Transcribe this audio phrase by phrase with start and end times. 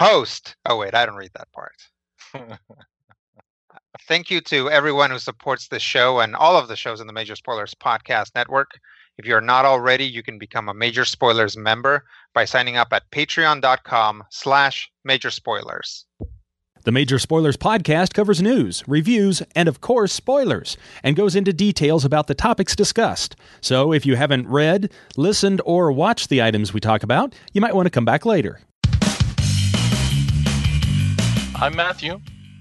[0.00, 0.56] Host.
[0.64, 1.76] Oh, wait, I don't read that part.
[4.08, 7.12] Thank you to everyone who supports this show and all of the shows in the
[7.12, 8.70] Major Spoilers Podcast Network.
[9.18, 13.10] If you're not already, you can become a Major Spoilers member by signing up at
[13.10, 16.06] patreon.com slash major spoilers.
[16.84, 22.06] The Major Spoilers podcast covers news, reviews, and of course, spoilers, and goes into details
[22.06, 23.36] about the topics discussed.
[23.60, 27.74] So if you haven't read, listened, or watched the items we talk about, you might
[27.74, 28.60] want to come back later.
[31.60, 32.18] I'm Matthew.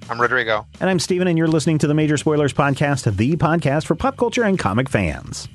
[0.09, 0.67] I'm Rodrigo.
[0.81, 4.17] And I'm Steven, and you're listening to the Major Spoilers Podcast, the podcast for pop
[4.17, 5.47] culture and comic fans.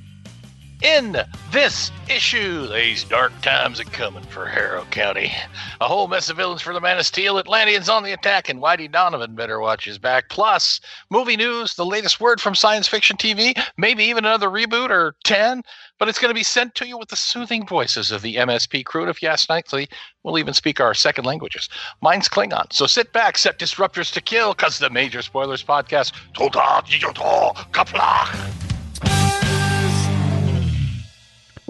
[0.83, 1.17] In
[1.51, 5.33] this issue, these dark times are coming for Harrow County.
[5.81, 8.61] A whole mess of villains for the Man of Steel, Atlanteans on the attack, and
[8.61, 10.29] Whitey Donovan better watch his back.
[10.29, 15.15] Plus, movie news, the latest word from science fiction TV, maybe even another reboot or
[15.25, 15.63] 10,
[15.99, 18.85] but it's going to be sent to you with the soothing voices of the MSP
[18.85, 19.03] crew.
[19.03, 19.89] And if you ask nicely,
[20.23, 21.69] we'll even speak our second languages.
[22.03, 22.71] Mine's Klingon.
[22.73, 28.64] So sit back, set disruptors to kill, because the Major Spoilers Podcast, Jijoto Kaplach.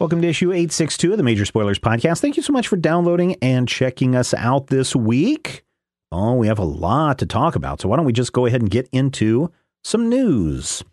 [0.04, 2.20] Welcome to issue 862 of the Major Spoilers Podcast.
[2.20, 5.64] Thank you so much for downloading and checking us out this week.
[6.12, 8.60] Oh, we have a lot to talk about, so why don't we just go ahead
[8.60, 9.50] and get into
[9.82, 10.84] some news?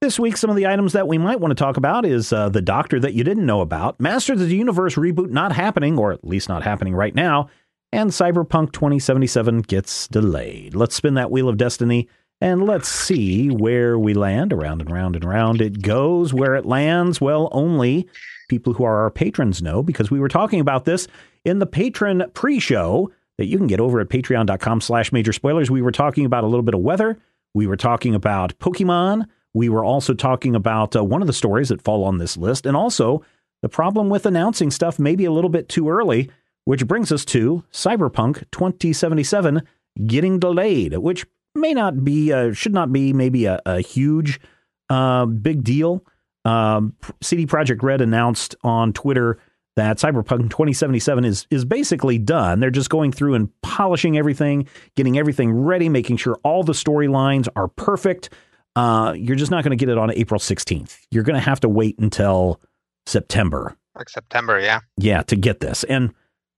[0.00, 2.48] This week, some of the items that we might want to talk about is uh,
[2.48, 6.12] The Doctor That You Didn't Know About, Masters of the Universe reboot not happening, or
[6.12, 7.50] at least not happening right now,
[7.92, 10.76] and Cyberpunk 2077 gets delayed.
[10.76, 12.08] Let's spin that Wheel of Destiny
[12.40, 14.52] and let's see where we land.
[14.52, 16.32] Around and round and round it goes.
[16.32, 18.08] Where it lands, well, only
[18.48, 21.06] people who are our patrons know because we were talking about this
[21.44, 25.70] in the patron pre-show that you can get over at patreon.com slash major spoilers.
[25.70, 27.18] We were talking about a little bit of weather.
[27.54, 29.26] We were talking about Pokemon.
[29.54, 32.66] We were also talking about uh, one of the stories that fall on this list
[32.66, 33.24] and also
[33.62, 36.30] the problem with announcing stuff maybe a little bit too early,
[36.64, 39.62] which brings us to Cyberpunk 2077
[40.06, 44.40] getting delayed, which may not be, uh, should not be maybe a, a huge,
[44.88, 46.04] uh, big deal.
[46.44, 49.38] Um, CD Projekt Red announced on Twitter
[49.76, 52.60] that Cyberpunk 2077 is is basically done.
[52.60, 57.48] They're just going through and polishing everything, getting everything ready, making sure all the storylines
[57.56, 58.30] are perfect.
[58.76, 60.98] Uh, you're just not going to get it on April 16th.
[61.10, 62.60] You're going to have to wait until
[63.06, 63.76] September.
[63.96, 64.80] Like September, yeah.
[64.96, 65.84] Yeah, to get this.
[65.84, 66.14] And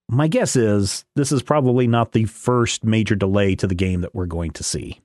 [0.08, 4.14] my guess is this is probably not the first major delay to the game that
[4.14, 5.00] we're going to see.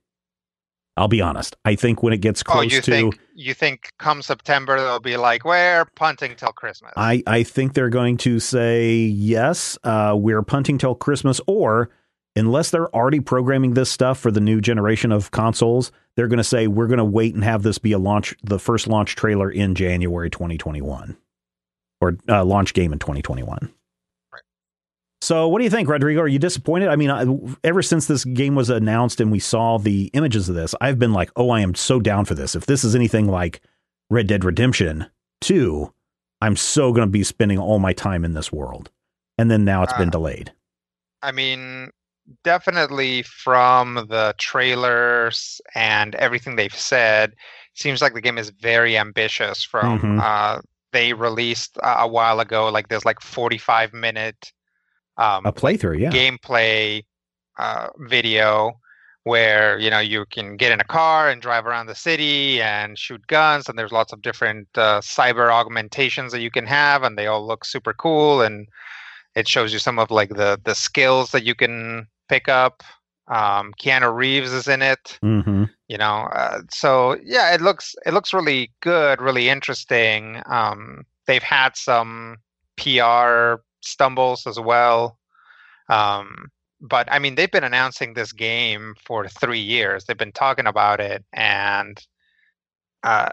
[0.97, 1.55] I'll be honest.
[1.63, 4.99] I think when it gets close oh, you to think you think come September they'll
[4.99, 6.91] be like, we're punting till Christmas.
[6.97, 11.91] I, I think they're going to say yes, uh, we're punting till Christmas, or
[12.35, 16.43] unless they're already programming this stuff for the new generation of consoles, they're going to
[16.43, 19.51] say we're going to wait and have this be a launch, the first launch trailer
[19.51, 21.15] in January 2021,
[22.01, 23.71] or uh, launch game in 2021.
[25.21, 26.21] So, what do you think, Rodrigo?
[26.21, 26.89] Are you disappointed?
[26.89, 27.25] I mean, I,
[27.63, 31.13] ever since this game was announced and we saw the images of this, I've been
[31.13, 32.55] like, oh, I am so down for this.
[32.55, 33.61] If this is anything like
[34.11, 35.07] Red Dead Redemption
[35.41, 35.91] 2,
[36.41, 38.91] I'm so going to be spending all my time in this world.
[39.39, 40.53] And then now it's Uh, been delayed.
[41.23, 41.89] I mean,
[42.43, 47.33] definitely from the trailers and everything they've said,
[47.73, 49.63] seems like the game is very ambitious.
[49.63, 50.21] From Mhm.
[50.21, 50.61] uh,
[50.93, 54.51] they released a a while ago, like there's like 45 minute
[55.17, 56.11] um, A playthrough, yeah.
[56.11, 57.03] gameplay
[57.57, 58.79] uh, video
[59.23, 62.97] where you know you can get in a car and drive around the city and
[62.97, 67.17] shoot guns and there's lots of different uh, cyber augmentations that you can have and
[67.17, 68.67] they all look super cool and
[69.35, 72.83] it shows you some of like the the skills that you can pick up.
[73.27, 78.13] Um keanu reeves is in it hmm you know uh, so yeah it looks it
[78.13, 80.41] looks really good really interesting.
[80.45, 82.37] Um they've had some
[82.77, 85.16] pr stumbles as well
[85.89, 86.49] um
[86.81, 90.99] but i mean they've been announcing this game for three years they've been talking about
[90.99, 92.05] it and
[93.03, 93.29] uh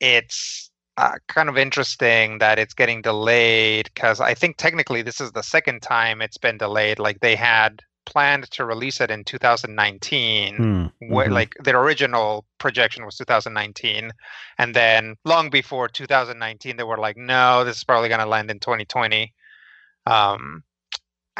[0.00, 5.32] it's uh, kind of interesting that it's getting delayed because i think technically this is
[5.32, 10.56] the second time it's been delayed like they had planned to release it in 2019
[10.58, 10.86] Hmm.
[10.98, 11.32] where Mhm.
[11.32, 14.10] like their original projection was 2019
[14.58, 18.50] and then long before 2019 they were like no this is probably going to land
[18.50, 19.32] in 2020
[20.06, 20.64] Um,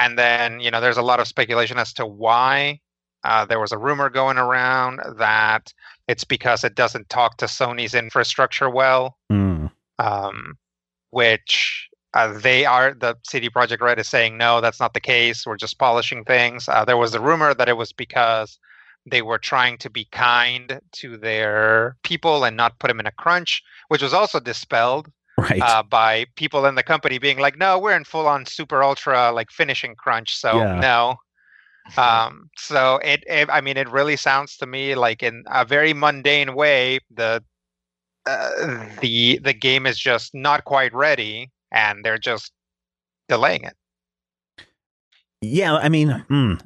[0.00, 2.80] and then you know, there's a lot of speculation as to why.
[3.22, 5.74] Uh, there was a rumor going around that
[6.08, 9.70] it's because it doesn't talk to Sony's infrastructure well, Mm.
[9.98, 10.56] um,
[11.10, 12.94] which uh, they are.
[12.94, 15.46] The CD Projekt Red is saying no, that's not the case.
[15.46, 16.68] We're just polishing things.
[16.68, 18.58] Uh, there was a rumor that it was because
[19.10, 23.12] they were trying to be kind to their people and not put them in a
[23.12, 25.08] crunch, which was also dispelled
[25.40, 25.60] Right.
[25.62, 29.32] uh, by people in the company being like, "No, we're in full on super ultra
[29.32, 30.80] like finishing crunch, so Yeah.
[30.80, 31.16] no."
[31.96, 35.92] Um, so it, it, I mean, it really sounds to me like in a very
[35.92, 37.42] mundane way, the
[38.26, 38.50] uh,
[39.00, 42.52] the the game is just not quite ready, and they're just
[43.28, 43.76] delaying it.
[45.40, 46.60] Yeah, I mean, mm,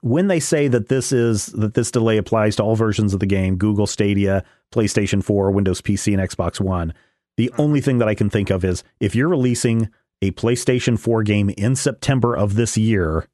[0.00, 3.26] when they say that this is that this delay applies to all versions of the
[3.26, 6.94] game, Google Stadia, PlayStation 4, Windows PC, and Xbox One,
[7.36, 7.60] the mm-hmm.
[7.60, 9.90] only thing that I can think of is if you're releasing
[10.22, 13.28] a PlayStation 4 game in September of this year,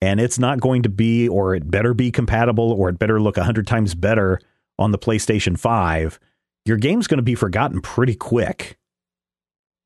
[0.00, 3.36] and it's not going to be, or it better be compatible, or it better look
[3.36, 4.40] 100 times better
[4.78, 6.20] on the PlayStation 5,
[6.66, 8.76] your game's going to be forgotten pretty quick.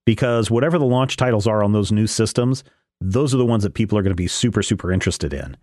[0.06, 2.64] Because whatever the launch titles are on those new systems,
[3.00, 5.56] those are the ones that people are going to be super, super interested in.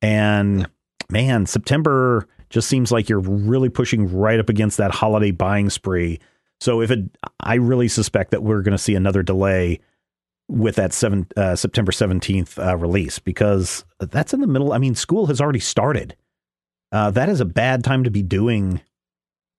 [0.00, 0.68] And
[1.10, 6.20] man, September just seems like you're really pushing right up against that holiday buying spree.
[6.62, 7.00] So if it,
[7.40, 9.80] I really suspect that we're going to see another delay
[10.46, 14.72] with that seven uh, September seventeenth uh, release because that's in the middle.
[14.72, 16.14] I mean, school has already started.
[16.92, 18.80] Uh, that is a bad time to be doing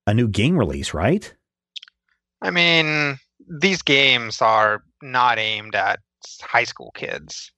[0.08, 1.34] a new game release, right?
[2.42, 3.20] I mean,
[3.50, 6.00] these games are not aimed at
[6.42, 7.52] high school kids.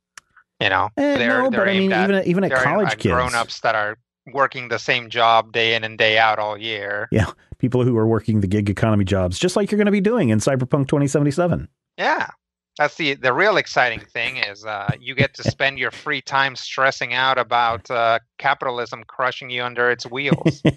[0.60, 2.94] You know, Eh, they're no, they're but I mean, at even at, even at college
[2.94, 3.98] at kids, grown-ups that are
[4.31, 7.07] working the same job day in and day out all year.
[7.12, 10.01] Yeah, people who are working the gig economy jobs, just like you're going to be
[10.01, 11.68] doing in Cyberpunk 2077.
[11.98, 12.30] Yeah.
[12.77, 16.57] That's the the real exciting thing is uh, you get to spend your free time
[16.57, 20.62] stressing out about uh, capitalism crushing you under its wheels.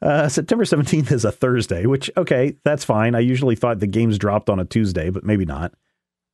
[0.00, 3.14] Uh, September 17th is a Thursday, which, okay, that's fine.
[3.14, 5.72] I usually thought the games dropped on a Tuesday, but maybe not.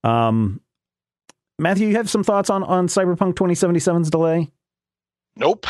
[0.02, 0.62] Um,
[1.58, 4.50] Matthew, you have some thoughts on, on Cyberpunk 2077's delay?
[5.38, 5.66] Nope.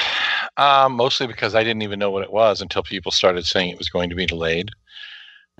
[0.57, 3.79] Um, mostly because I didn't even know what it was until people started saying it
[3.79, 4.71] was going to be delayed.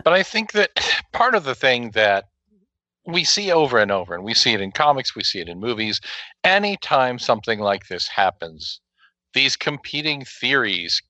[0.03, 0.71] But I think that
[1.13, 2.25] part of the thing that
[3.07, 5.61] we see over and over, and we see it in comics, we see it in
[5.61, 6.01] movies,
[6.43, 8.81] anytime something like this happens,
[9.35, 11.03] these competing theories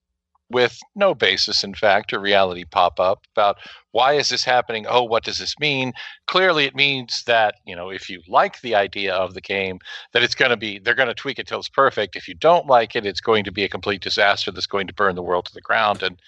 [0.51, 3.59] with no basis in fact or reality pop up about
[3.93, 5.93] why is this happening oh what does this mean
[6.27, 9.79] clearly it means that you know if you like the idea of the game
[10.13, 12.35] that it's going to be they're going to tweak it till it's perfect if you
[12.35, 15.23] don't like it it's going to be a complete disaster that's going to burn the
[15.23, 16.21] world to the ground and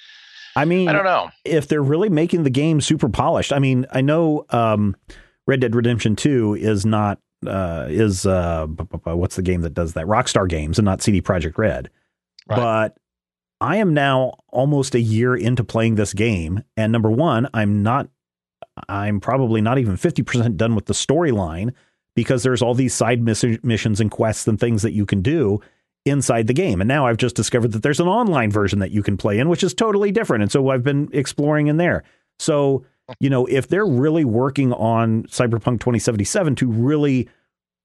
[0.56, 3.52] I mean, i don't know if they're really making the game super polished.
[3.52, 4.96] I mean, I know um,
[5.46, 10.06] Red Dead Redemption 2 is not, uh, is, uh, what's the game that does that?
[10.06, 11.88] Rockstar Games and not CD Projekt Red.
[12.48, 12.56] Right.
[12.56, 12.96] But
[13.60, 16.64] I am now almost a year into playing this game.
[16.76, 18.08] And number one, I'm not,
[18.88, 21.74] I'm probably not even 50% done with the storyline
[22.14, 25.60] because there's all these side miss- missions and quests and things that you can do
[26.06, 26.80] inside the game.
[26.80, 29.48] And now I've just discovered that there's an online version that you can play in,
[29.48, 30.42] which is totally different.
[30.42, 32.02] And so I've been exploring in there.
[32.38, 32.84] So,
[33.20, 37.28] you know, if they're really working on Cyberpunk 2077 to really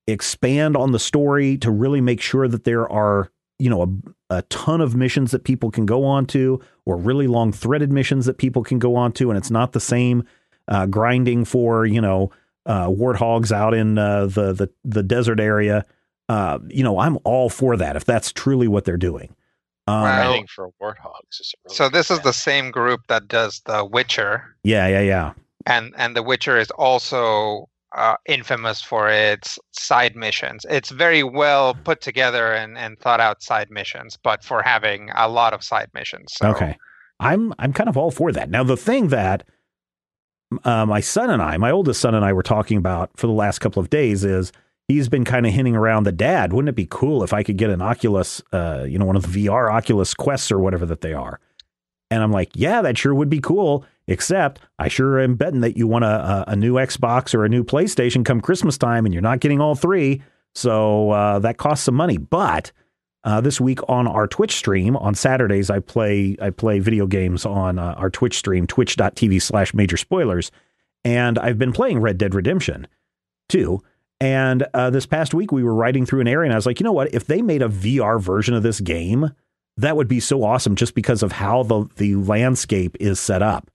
[0.08, 3.88] expand on the story, to really make sure that there are, you know, a,
[4.30, 8.26] a ton of missions that people can go on to, or really long threaded missions
[8.26, 10.24] that people can go on to, and it's not the same
[10.68, 12.32] uh, grinding for, you know,
[12.66, 15.86] uh, warthogs out in uh, the, the the desert area.
[16.28, 19.36] Uh, you know, I'm all for that if that's truly what they're doing.
[19.88, 23.28] Um, Well, Grinding for warthogs is really so this good is the same group that
[23.28, 25.34] does The Witcher, yeah, yeah, yeah.
[25.68, 30.66] and and The Witcher is also uh, infamous for its side missions.
[30.70, 35.30] It's very well put together and, and thought out side missions, but for having a
[35.30, 36.34] lot of side missions.
[36.34, 36.78] So, Okay.
[37.22, 38.50] I'm I'm kind of all for that.
[38.50, 39.44] Now the thing that
[40.66, 43.34] uh, my son and I, my oldest son and I were talking about for the
[43.34, 44.52] last couple of days is
[44.90, 47.58] he's been kind of hinting around the dad, wouldn't it be cool if I could
[47.58, 51.00] get an Oculus uh, you know, one of the VR Oculus Quests or whatever that
[51.02, 51.40] they are.
[52.12, 53.86] And I'm like, yeah, that sure would be cool.
[54.08, 57.64] Except I sure am betting that you want a, a, new Xbox or a new
[57.64, 60.22] PlayStation come Christmas time and you're not getting all three.
[60.54, 62.18] So uh, that costs some money.
[62.18, 62.72] But
[63.24, 67.46] uh, this week on our Twitch stream on Saturdays, I play I play video games
[67.46, 70.52] on uh, our Twitch stream, twitch.tv slash major spoilers.
[71.04, 72.88] And I've been playing Red Dead Redemption
[73.50, 73.82] 2.
[74.22, 76.80] And uh, this past week, we were riding through an area, and I was like,
[76.80, 77.14] you know what?
[77.14, 79.32] If they made a VR version of this game,
[79.78, 83.70] that would be so awesome just because of how the, the landscape is set up.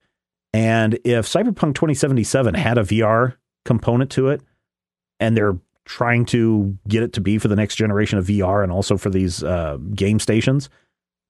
[0.53, 4.41] And if Cyberpunk 2077 had a VR component to it,
[5.19, 8.71] and they're trying to get it to be for the next generation of VR and
[8.71, 10.69] also for these uh, game stations,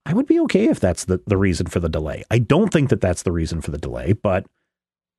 [0.06, 2.24] I would be okay if that's the, the reason for the delay.
[2.32, 4.46] I don't think that that's the reason for the delay, but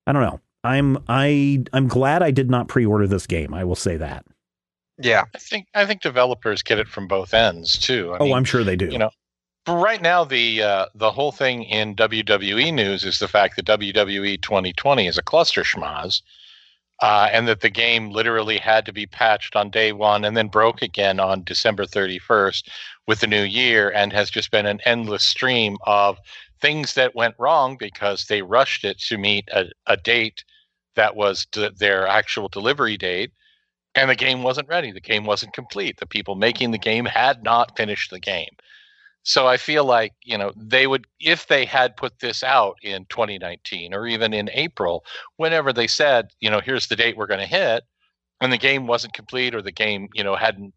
[0.07, 0.41] I don't know.
[0.65, 3.53] I'm I I'm glad I did not pre-order this game.
[3.53, 4.25] I will say that.
[4.99, 8.13] Yeah, I think I think developers get it from both ends too.
[8.13, 8.87] I oh, mean, I'm sure they do.
[8.87, 9.17] You know, but
[9.69, 14.41] right now the uh, the whole thing in WWE news is the fact that WWE
[14.41, 16.23] 2020 is a cluster schmaz,
[17.01, 20.49] uh, and that the game literally had to be patched on day one and then
[20.49, 22.69] broke again on December 31st
[23.07, 26.19] with the new year, and has just been an endless stream of
[26.61, 30.45] things that went wrong because they rushed it to meet a, a date
[30.95, 31.47] that was
[31.79, 33.33] their actual delivery date
[33.95, 34.91] and the game wasn't ready.
[34.91, 35.99] The game wasn't complete.
[35.99, 38.51] The people making the game had not finished the game
[39.23, 43.05] so i feel like you know they would if they had put this out in
[43.07, 45.05] 2019 or even in april
[45.37, 47.85] whenever they said you know here's the date we're going to hit
[48.41, 50.73] and the game wasn't complete or the game you know hadn't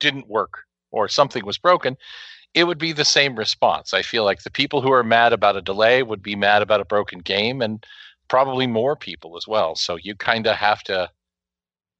[0.00, 1.96] didn't work or something was broken
[2.54, 3.92] it would be the same response.
[3.92, 6.80] I feel like the people who are mad about a delay would be mad about
[6.80, 7.84] a broken game and
[8.28, 9.74] probably more people as well.
[9.74, 11.10] So you kind of have to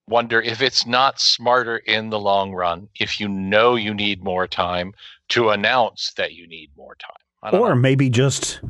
[0.09, 4.47] wonder if it's not smarter in the long run if you know you need more
[4.47, 4.93] time
[5.31, 7.55] to announce that you need more time.
[7.55, 7.75] Or know.
[7.75, 8.61] maybe just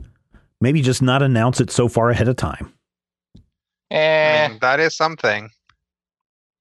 [0.61, 2.73] maybe just not announce it so far ahead of time.
[3.91, 5.51] Eh, I mean, that is something.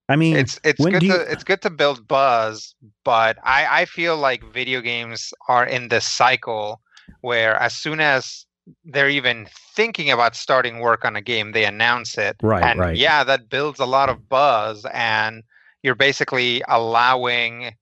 [0.09, 2.75] I mean, It's it's good do you- to it's good to build buzz,
[3.05, 6.81] but I I feel like video games are in this cycle
[7.21, 8.45] where as soon as
[8.85, 12.37] they're even thinking about starting work on a game, they announce it.
[12.41, 12.97] Right, and right.
[12.97, 15.43] Yeah, that builds a lot of buzz, and
[15.81, 17.75] you're basically allowing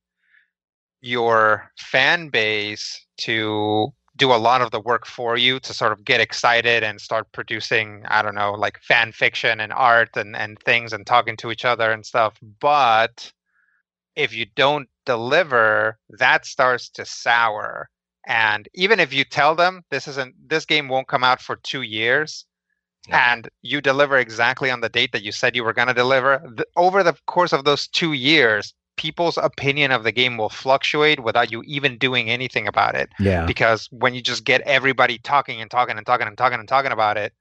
[1.01, 6.05] your fan base to do a lot of the work for you to sort of
[6.05, 10.59] get excited and start producing i don't know like fan fiction and art and, and
[10.59, 13.31] things and talking to each other and stuff but
[14.15, 17.89] if you don't deliver that starts to sour
[18.27, 21.81] and even if you tell them this isn't this game won't come out for two
[21.81, 22.45] years
[23.07, 23.33] Yeah.
[23.33, 26.41] and you deliver exactly on the date that you said you were going to deliver
[26.75, 31.51] over the course of those two years people's opinion of the game will fluctuate without
[31.51, 33.09] you even doing anything about it.
[33.19, 36.67] Yeah, because when you just get everybody talking and talking and talking and talking and
[36.69, 37.33] talking about it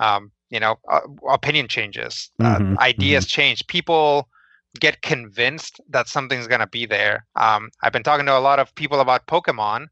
[0.00, 4.28] um, you know uh, opinion changes uh, ideas change people
[4.80, 7.26] get convinced that something's going to be there.
[7.36, 9.88] Um, i've been talking to a lot of people about pokemon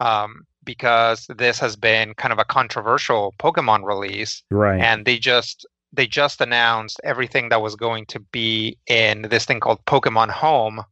[0.00, 4.80] um, because this has been kind of a controversial pokemon release right.
[4.80, 9.60] and they just they just announced everything that was going to be in this thing
[9.60, 10.82] called pokemon home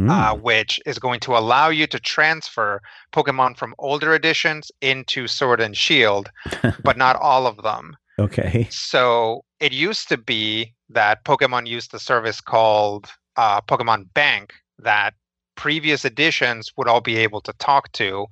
[0.00, 2.80] Mm, uh, which is going to allow you to transfer
[3.12, 6.30] Pokemon from older editions into Sword and Shield,
[6.82, 7.96] but not all of them.
[8.18, 8.66] okay.
[8.70, 15.14] So it used to be that Pokemon used the service called uh, Pokemon Bank that
[15.56, 18.26] previous editions would all be able to talk to.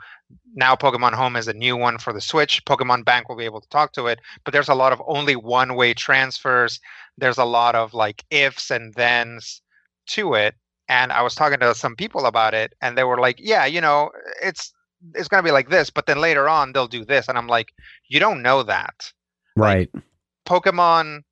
[0.55, 2.65] Now Pokemon Home is a new one for the Switch.
[2.65, 5.37] Pokemon Bank will be able to talk to it, but there's a lot of only
[5.37, 6.81] one-way transfers.
[7.19, 9.63] There's a lot of like ifs and thens
[10.09, 10.55] to it.
[10.89, 13.81] And I was talking to some people about it, and they were like, "Yeah, you
[13.81, 14.11] know,
[14.43, 14.73] it's
[15.15, 17.47] it's going to be like this, but then later on they'll do this." And I'm
[17.47, 17.69] like,
[18.09, 19.13] "You don't know that."
[19.57, 19.89] Right.
[20.47, 21.23] Pokemon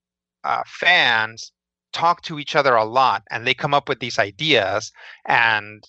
[0.45, 1.52] uh, fans
[1.92, 4.92] talk to each other a lot and they come up with these ideas
[5.26, 5.85] and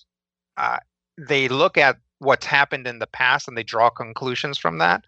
[0.56, 0.78] uh,
[1.18, 5.04] they look at what's happened in the past and they draw conclusions from that.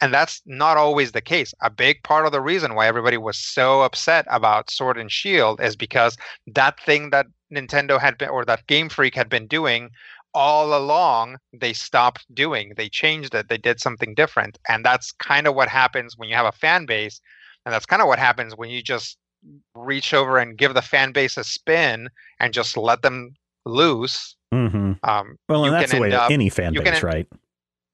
[0.00, 1.54] And that's not always the case.
[1.62, 5.60] A big part of the reason why everybody was so upset about Sword and Shield
[5.60, 6.16] is because
[6.48, 9.90] that thing that Nintendo had been, or that Game Freak had been doing
[10.34, 12.72] all along, they stopped doing.
[12.76, 13.48] They changed it.
[13.48, 14.58] They did something different.
[14.68, 17.20] And that's kind of what happens when you have a fan base
[17.64, 19.18] and that's kind of what happens when you just
[19.74, 22.08] reach over and give the fan base a spin
[22.40, 23.34] and just let them
[23.64, 24.36] loose.
[24.52, 27.26] hmm Um, Well, and that's the way up- any fan base, right?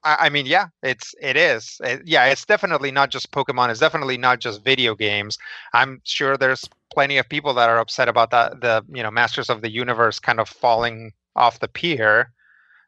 [0.05, 1.81] I, I mean, yeah, it's it is.
[1.83, 3.71] It- yeah, it's definitely not just Pokemon.
[3.71, 5.39] It's definitely not just video games.
[5.73, 8.61] I'm sure there's plenty of people that are upset about that.
[8.61, 12.33] The you know Masters of the Universe kind of falling off the pier.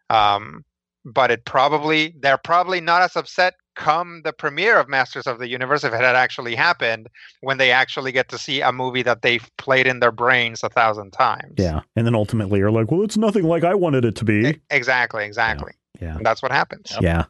[0.09, 0.64] Um,
[1.05, 5.49] but it probably they're probably not as upset come the premiere of Masters of the
[5.49, 7.08] Universe if it had actually happened
[7.40, 10.68] when they actually get to see a movie that they've played in their brains a
[10.68, 11.54] thousand times.
[11.56, 11.80] Yeah.
[11.96, 14.60] And then ultimately you're like, well, it's nothing like I wanted it to be.
[14.70, 15.72] Exactly, exactly.
[16.00, 16.16] Yeah.
[16.16, 16.90] And that's what happens.
[16.92, 17.02] Yep.
[17.02, 17.25] Yeah.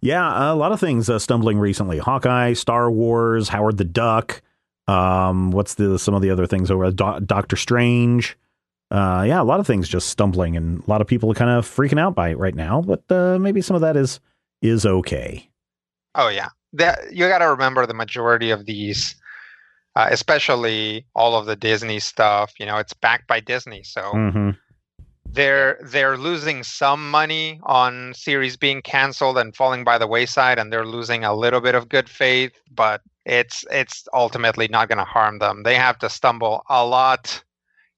[0.00, 1.98] Yeah, a lot of things uh, stumbling recently.
[1.98, 4.42] Hawkeye, Star Wars, Howard the Duck.
[4.88, 8.36] Um, what's the some of the other things over Do- Doctor Strange?
[8.90, 11.50] Uh, yeah, a lot of things just stumbling, and a lot of people are kind
[11.50, 12.82] of freaking out by it right now.
[12.82, 14.18] But uh, maybe some of that is
[14.62, 15.48] is okay.
[16.16, 16.48] Oh yeah,
[17.12, 19.14] you got to remember the majority of these
[19.96, 22.52] uh, especially all of the Disney stuff.
[22.60, 24.50] You know, it's backed by Disney, so hmm
[25.32, 30.72] they're they're losing some money on series being canceled and falling by the wayside, and
[30.72, 35.04] they're losing a little bit of good faith, but it's it's ultimately not going to
[35.04, 35.62] harm them.
[35.62, 37.42] They have to stumble a lot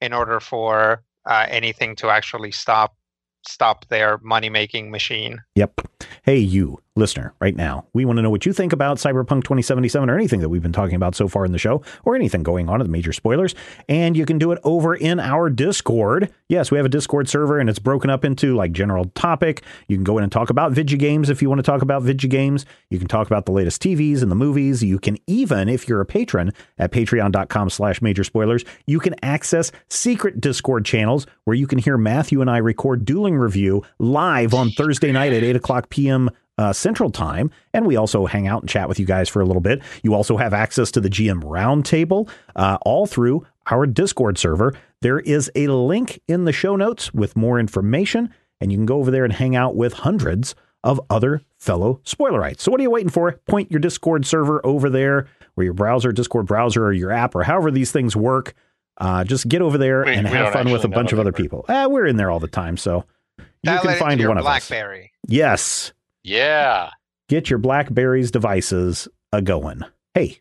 [0.01, 2.97] in order for uh, anything to actually stop
[3.43, 5.41] stop their money making machine.
[5.55, 5.81] Yep.
[6.23, 10.11] Hey, you listener, right now, we want to know what you think about Cyberpunk 2077
[10.11, 12.69] or anything that we've been talking about so far in the show or anything going
[12.69, 13.55] on in the major spoilers.
[13.89, 16.31] And you can do it over in our Discord.
[16.49, 19.63] Yes, we have a Discord server and it's broken up into like general topic.
[19.87, 22.03] You can go in and talk about video games if you want to talk about
[22.03, 22.67] video games.
[22.91, 24.83] You can talk about the latest TVs and the movies.
[24.83, 29.71] You can even, if you're a patron at patreon.com slash major spoilers, you can access
[29.89, 34.71] secret Discord channels where you can hear Matthew and I record dueling review live on
[34.71, 38.69] Thursday night at 8 o'clock p.m uh, Central Time, and we also hang out and
[38.69, 39.81] chat with you guys for a little bit.
[40.03, 44.75] You also have access to the GM Roundtable uh, all through our Discord server.
[45.01, 48.99] There is a link in the show notes with more information, and you can go
[48.99, 52.61] over there and hang out with hundreds of other fellow spoilerites.
[52.61, 53.33] So what are you waiting for?
[53.49, 57.43] Point your Discord server over there, or your browser, Discord browser, or your app, or
[57.45, 58.55] however these things work.
[59.01, 61.31] Uh, just get over there We- and we have fun with a bunch of other
[61.33, 61.65] people.
[61.69, 63.05] Ah, we're in there all the time, so
[63.39, 64.69] you Dial can find one of us.
[64.69, 65.13] BlackBerry.
[65.29, 65.93] Yes
[66.29, 66.91] Yeah.
[67.29, 69.83] get your Blackberries devices a going.
[70.15, 70.41] Hey,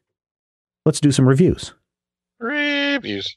[0.85, 1.73] let's do some reviews.
[2.39, 3.35] Reviews.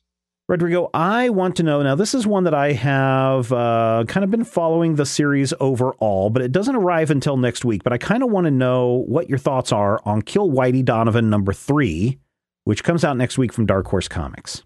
[0.49, 1.95] Rodrigo, I want to know now.
[1.95, 6.43] This is one that I have uh, kind of been following the series overall, but
[6.43, 7.85] it doesn't arrive until next week.
[7.85, 11.31] But I kind of want to know what your thoughts are on Kill Whitey Donovan
[11.31, 12.19] number three,
[12.65, 14.65] which comes out next week from Dark Horse Comics.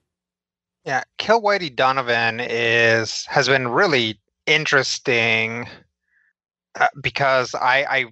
[0.86, 5.66] Yeah, Kill Whitey Donovan is has been really interesting
[6.78, 8.04] uh, because I, I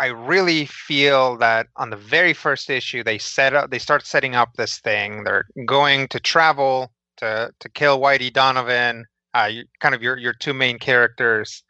[0.00, 4.34] I really feel that on the very first issue they set up they start setting
[4.34, 5.24] up this thing.
[5.24, 10.54] They're going to travel to to kill Whitey Donovan, uh, kind of your your two
[10.54, 11.62] main characters,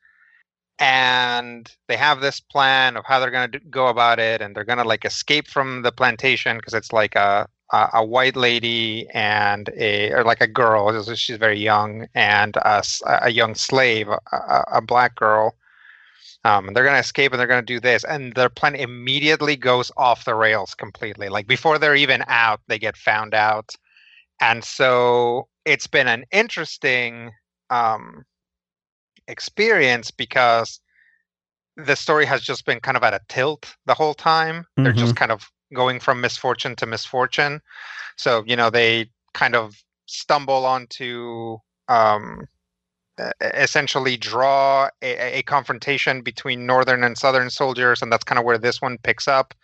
[0.78, 4.84] and they have this plan of how they're gonna go about it, and they're gonna
[4.84, 10.12] like escape from the plantation because it's like a a, a white lady and a
[10.12, 12.82] or like a girl she's very young and a,
[13.22, 15.54] a young slave a, a black girl
[16.44, 19.56] um, they're going to escape and they're going to do this and their plan immediately
[19.56, 21.28] goes off the rails completely.
[21.28, 23.74] Like before they're even out they get found out.
[24.40, 27.32] And so it's been an interesting
[27.70, 28.24] um,
[29.26, 30.80] experience because
[31.76, 34.64] the story has just been kind of at a tilt the whole time.
[34.76, 37.60] They're just kind of going from misfortune to misfortune.
[38.16, 42.46] So you know they kind of stumble onto um,
[43.40, 48.58] essentially draw a, a confrontation between northern and southern soldiers and that's kind of where
[48.58, 49.54] this one picks up.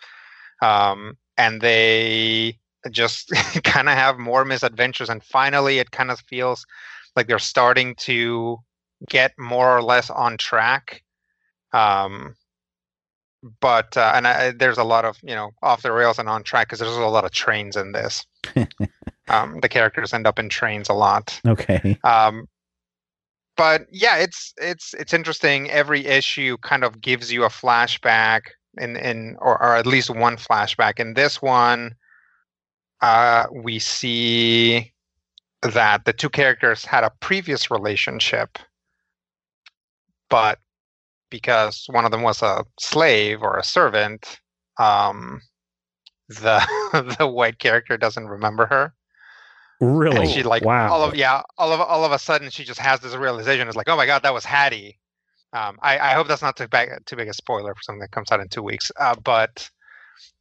[0.63, 2.59] Um, and they
[2.91, 3.31] just
[3.65, 6.67] kind of have more misadventures and finally it kind of feels
[7.17, 8.59] like they're starting to
[9.09, 11.03] get more or less on track.
[11.73, 12.35] Um,
[13.61, 16.43] but uh, and I, there's a lot of you know off the rails and on
[16.45, 18.25] track because there's a lot of trains in this.
[19.29, 21.41] Um, the characters end up in trains a lot.
[21.47, 21.99] Okay.
[22.05, 22.47] um,
[23.57, 25.71] but yeah, it's it's it's interesting.
[25.71, 28.43] Every issue kind of gives you a flashback,
[28.79, 30.99] in in or, or at least one flashback.
[30.99, 31.95] In this one,
[33.01, 34.93] uh, we see
[35.63, 38.59] that the two characters had a previous relationship,
[40.29, 40.59] but
[41.31, 44.41] because one of them was a slave or a servant,
[44.79, 45.41] um,
[46.29, 48.95] the the white character doesn't remember her.
[49.81, 50.19] Really?
[50.19, 50.93] And she like wow.
[50.93, 53.67] all of yeah, all of all of a sudden she just has this realization.
[53.69, 54.99] It's like, oh my god, that was Hattie.
[55.53, 58.11] Um, I, I hope that's not too big too big a spoiler for something that
[58.11, 58.91] comes out in two weeks.
[58.99, 59.69] Uh, but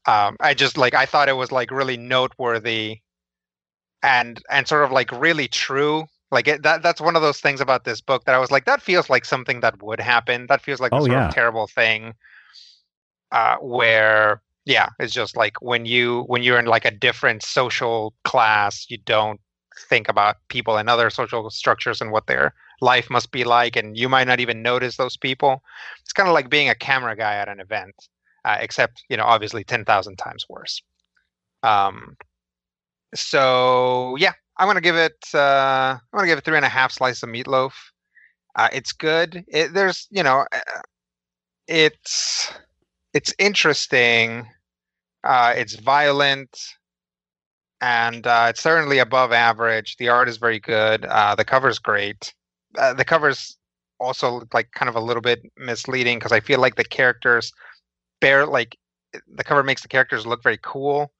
[0.05, 2.99] um, I just like I thought it was like really noteworthy,
[4.01, 6.05] and and sort of like really true.
[6.31, 8.65] Like it, that that's one of those things about this book that I was like,
[8.65, 10.47] that feels like something that would happen.
[10.47, 11.27] That feels like a Oh, sort yeah.
[11.27, 12.15] of terrible thing,
[13.31, 18.13] uh, where yeah, it's just like when you when you're in like a different social
[18.23, 19.39] class, you don't
[19.89, 23.97] think about people and other social structures and what their life must be like, and
[23.97, 25.62] you might not even notice those people.
[26.02, 27.95] It's kind of like being a camera guy at an event,
[28.45, 30.82] uh, except you know, obviously ten thousand times worse.
[31.63, 32.17] Um,
[33.15, 35.17] so yeah, I'm gonna give it.
[35.34, 37.73] Uh, I'm gonna give it three and a half slices of meatloaf.
[38.56, 39.43] Uh, it's good.
[39.47, 40.60] It, there's, you know, uh,
[41.67, 42.52] it's
[43.13, 44.47] it's interesting.
[45.23, 46.49] Uh, it's violent,
[47.82, 49.95] and uh, it's certainly above average.
[49.97, 51.06] The art is very good.
[51.06, 52.34] Uh, the cover's great.
[52.78, 53.58] Uh, the cover's
[53.99, 57.54] also like kind of a little bit misleading because I feel like the characters
[58.19, 58.78] bear like
[59.34, 61.13] the cover makes the characters look very cool,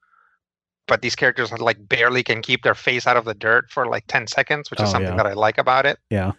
[0.88, 4.06] but these characters like barely can keep their face out of the dirt for like
[4.08, 5.18] 10 seconds, which is Oh, something yeah.
[5.18, 6.00] that I like about it.
[6.10, 6.32] Yeah.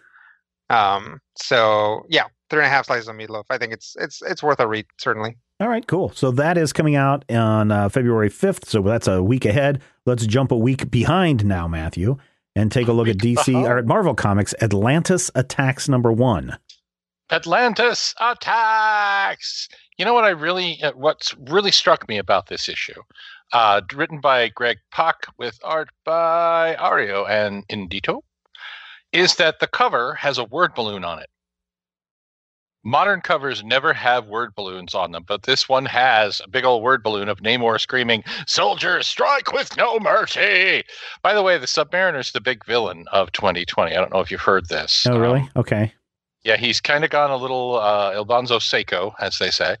[0.69, 3.45] Um, so yeah, three and a half slices of meatloaf.
[3.49, 5.37] I think it's it's it's worth a read, certainly.
[5.59, 6.11] All right, cool.
[6.13, 8.65] So that is coming out on uh, February 5th.
[8.65, 9.81] So that's a week ahead.
[10.05, 12.17] Let's jump a week behind now, Matthew,
[12.57, 13.65] and take a look at DC behind.
[13.65, 16.57] or at Marvel Comics Atlantis Attacks number one.
[17.31, 19.67] Atlantis attacks.
[19.97, 23.01] You know what I really, uh, what's really struck me about this issue,
[23.51, 28.21] uh, written by Greg Pak with art by Ario Anindito,
[29.11, 31.29] is that the cover has a word balloon on it.
[32.87, 36.83] Modern covers never have word balloons on them, but this one has a big old
[36.83, 40.83] word balloon of Namor screaming, Soldiers, strike with no mercy!
[41.23, 43.91] By the way, the Submariner's the big villain of 2020.
[43.91, 45.03] I don't know if you've heard this.
[45.09, 45.49] Oh, Um, really?
[45.55, 45.91] Okay.
[46.43, 49.77] yeah, he's kind of gone a little uh, El Bonzo Seco, as they say.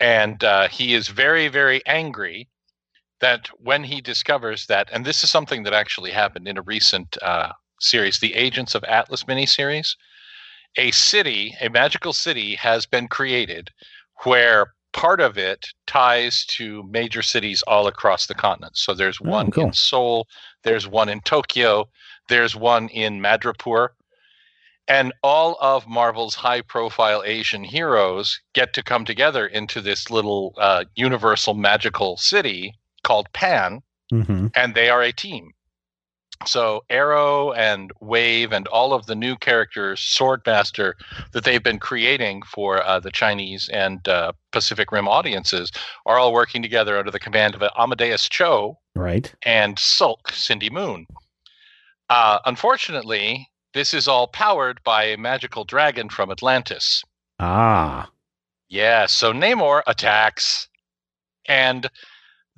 [0.00, 2.48] And uh, he is very, very angry
[3.20, 7.18] that when he discovers that, and this is something that actually happened in a recent
[7.20, 9.96] uh, series, the Agents of Atlas miniseries,
[10.76, 13.70] a city, a magical city, has been created
[14.24, 18.76] where part of it ties to major cities all across the continent.
[18.76, 19.66] So there's Oh, one cool.
[19.66, 20.26] in Seoul,
[20.64, 21.88] there's one in Tokyo,
[22.28, 23.90] there's one in Madripoor,
[24.88, 30.54] and all of Marvel's high profile Asian heroes get to come together into this little
[30.58, 35.52] uh, universal magical city called Pan, hmm and they are a team.
[36.46, 40.94] So Aero and Wave and all of the new characters, Swordmaster,
[41.32, 45.72] that they've been creating for uh, the Chinese and uh, Pacific Rim audiences
[46.06, 49.34] are all working together under the command of Amadeus Cho, Right.
[49.42, 51.06] and Silk, Cindy Moon.
[52.08, 57.02] Uh, unfortunately, this is all powered by a magical dragon from Atlantis.
[57.38, 58.08] Ah.
[58.68, 60.68] Yeah, so Namor attacks.
[61.46, 61.90] And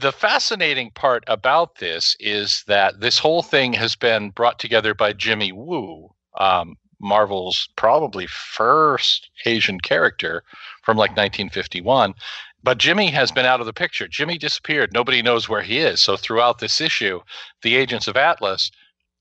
[0.00, 5.12] the fascinating part about this is that this whole thing has been brought together by
[5.12, 6.08] Jimmy Woo,
[6.38, 10.42] um, Marvel's probably first Asian character
[10.82, 12.14] from like 1951.
[12.62, 14.08] But Jimmy has been out of the picture.
[14.08, 14.92] Jimmy disappeared.
[14.92, 16.00] Nobody knows where he is.
[16.00, 17.20] So throughout this issue,
[17.62, 18.70] the agents of Atlas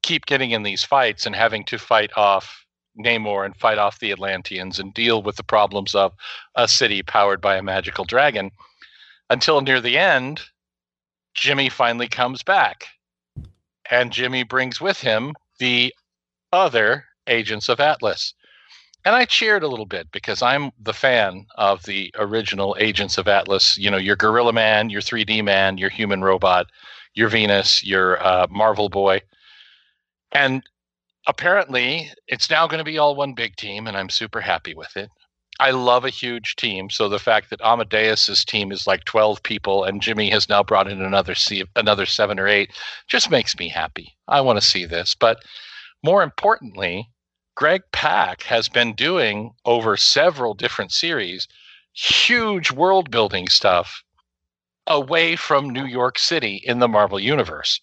[0.02, 2.66] keep getting in these fights and having to fight off
[2.98, 6.14] Namor and fight off the Atlanteans and deal with the problems of
[6.56, 8.52] a city powered by a magical dragon
[9.30, 10.42] until near the end
[11.34, 12.86] Jimmy finally comes back
[13.90, 15.94] and Jimmy brings with him the
[16.52, 18.34] other agents of Atlas.
[19.06, 23.28] And I cheered a little bit because I'm the fan of the original agents of
[23.28, 23.78] Atlas.
[23.78, 26.68] You know your Gorilla Man your 3D Man your human robot
[27.14, 29.22] your Venus your uh, Marvel boy.
[30.32, 30.64] And
[31.30, 34.98] apparently it's now going to be all one big team and i'm super happy with
[34.98, 35.10] it
[35.60, 36.90] i love a huge team.
[36.90, 40.90] So the fact that amadeus's team is like 12 people and jimmy has now brought
[40.90, 41.36] in another
[41.76, 42.72] another seven or eight
[43.08, 44.16] just makes me happy.
[44.28, 45.16] I want to see this.
[45.16, 45.44] But
[46.04, 47.10] more importantly
[47.56, 51.48] greg pak has been doing over several different series
[51.94, 54.04] huge world building stuff
[54.88, 57.82] away from new york city in the marvel universe.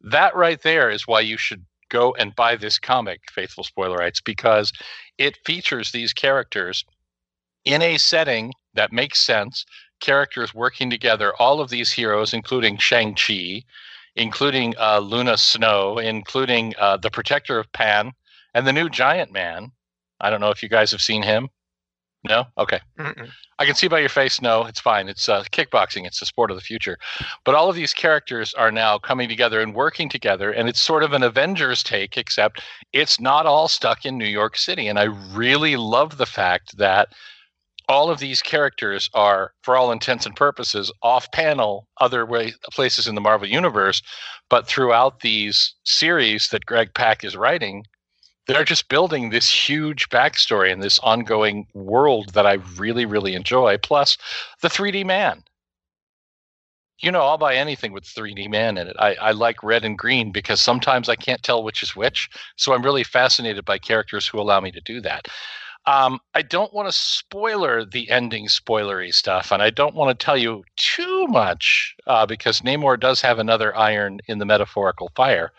[0.00, 4.72] That right there is why you should go and buy this comic, Faithful Spoilerites, because
[5.16, 6.84] it features these characters
[7.68, 9.66] in a setting that makes sense,
[10.00, 13.62] characters working together, all of these heroes, including Shang-Chi,
[14.16, 18.12] including uh, Luna Snow, including uh, the Protector of Pan,
[18.54, 19.70] and the new Giant Man.
[20.18, 21.50] I don't know if you guys have seen him.
[22.28, 22.46] No?
[22.56, 22.80] Okay.
[22.98, 23.28] Mm-mm.
[23.58, 25.08] I can see by your face, no, it's fine.
[25.08, 26.06] It's uh, kickboxing.
[26.06, 26.96] It's the sport of the future.
[27.44, 31.02] But all of these characters are now coming together and working together, and it's sort
[31.02, 34.88] of an Avengers take, except it's not all stuck in New York City.
[34.88, 37.08] And I really love the fact that
[37.88, 43.06] all of these characters are, for all intents and purposes, off panel, other way, places
[43.06, 44.02] in the Marvel Universe.
[44.50, 47.84] But throughout these series that Greg Pak is writing,
[48.46, 53.78] they're just building this huge backstory and this ongoing world that I really, really enjoy.
[53.78, 54.16] Plus,
[54.62, 55.42] the 3D man.
[57.00, 58.96] You know, I'll buy anything with 3D man in it.
[58.98, 62.28] I, I like red and green because sometimes I can't tell which is which.
[62.56, 65.28] So I'm really fascinated by characters who allow me to do that.
[65.88, 70.22] Um, I don't want to spoiler the ending spoilery stuff, and I don't want to
[70.22, 75.50] tell you too much uh, because Namor does have another iron in the metaphorical fire.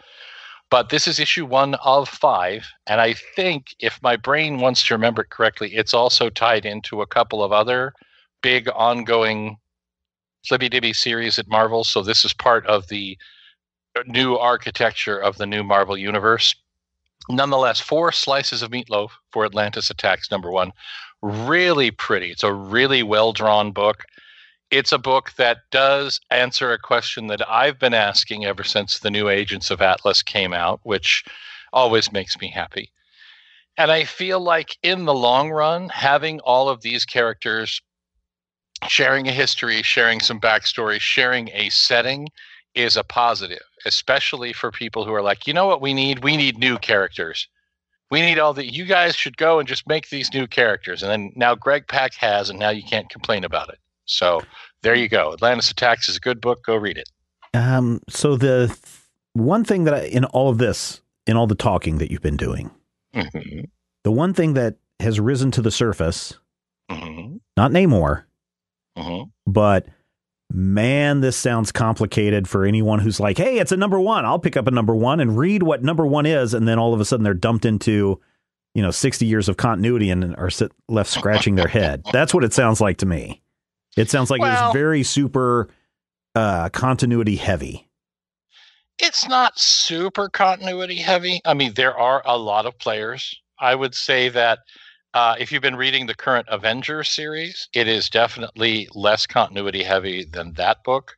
[0.69, 4.93] But this is issue one of five, and I think if my brain wants to
[4.93, 7.91] remember it correctly, it's also tied into a couple of other
[8.43, 9.57] big ongoing
[10.47, 11.83] Flibby Dibby series at Marvel.
[11.83, 13.17] So this is part of the
[14.05, 16.55] new architecture of the new Marvel universe.
[17.27, 20.71] Nonetheless, four slices of meatloaf for Atlantis Attacks number one.
[21.21, 22.31] Really pretty.
[22.31, 24.05] It's a really well drawn book.
[24.71, 29.09] it's a book that does answer a question that I've been asking ever since the
[29.09, 31.23] new Agents of Atlas came out, which
[31.73, 32.91] always makes me happy.
[33.77, 37.81] And I feel like in the long run, having all of these characters
[38.87, 42.27] sharing a history, sharing some backstory, sharing a setting
[42.75, 46.23] is a positive, especially for people who are like, you know what we need?
[46.23, 47.47] We need new characters.
[48.11, 51.03] We need all the, you guys should go and just make these new characters.
[51.03, 53.77] And then now Greg Pak has, and now you can't complain about it.
[54.05, 54.41] So
[54.81, 55.33] there you go.
[55.33, 56.63] Atlantis Attacks is a good book.
[56.63, 57.09] Go read it.
[57.53, 58.79] Um, so the th-
[59.33, 62.37] one thing that I, in all of this, in all the talking that you've been
[62.37, 62.71] doing,
[63.15, 63.61] Mm-hmm.
[64.03, 66.37] the one thing that has risen to the surface,
[66.89, 67.37] Mm-hmm.
[67.57, 68.23] not Namor,
[68.97, 69.29] Mm-hmm.
[69.51, 69.87] but
[70.51, 74.25] man, this sounds complicated for anyone who's like, hey, it's a number one.
[74.25, 76.53] I'll pick up a number one and read what number one is.
[76.53, 78.19] And then all of a sudden they're dumped into,
[78.73, 82.03] you know, 60 years of continuity and are sit, left scratching their head.
[82.11, 83.41] That's what it sounds like to me.
[83.97, 85.69] It sounds like Well- it's very super
[86.35, 87.87] uh, continuity heavy.
[89.01, 91.39] It's not super continuity heavy.
[91.45, 93.33] I mean, there are a lot of players.
[93.57, 94.59] I would say that
[95.13, 100.23] uh, if you've been reading the current Avengers series, it is definitely less continuity heavy
[100.23, 101.17] than that book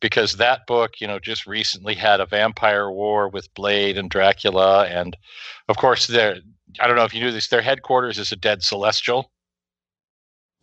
[0.00, 4.86] because that book, you know, just recently had a vampire war with Blade and Dracula.
[4.86, 5.16] And
[5.68, 6.38] of course, their
[6.80, 9.30] I don't know if you knew this, their headquarters is a dead celestial.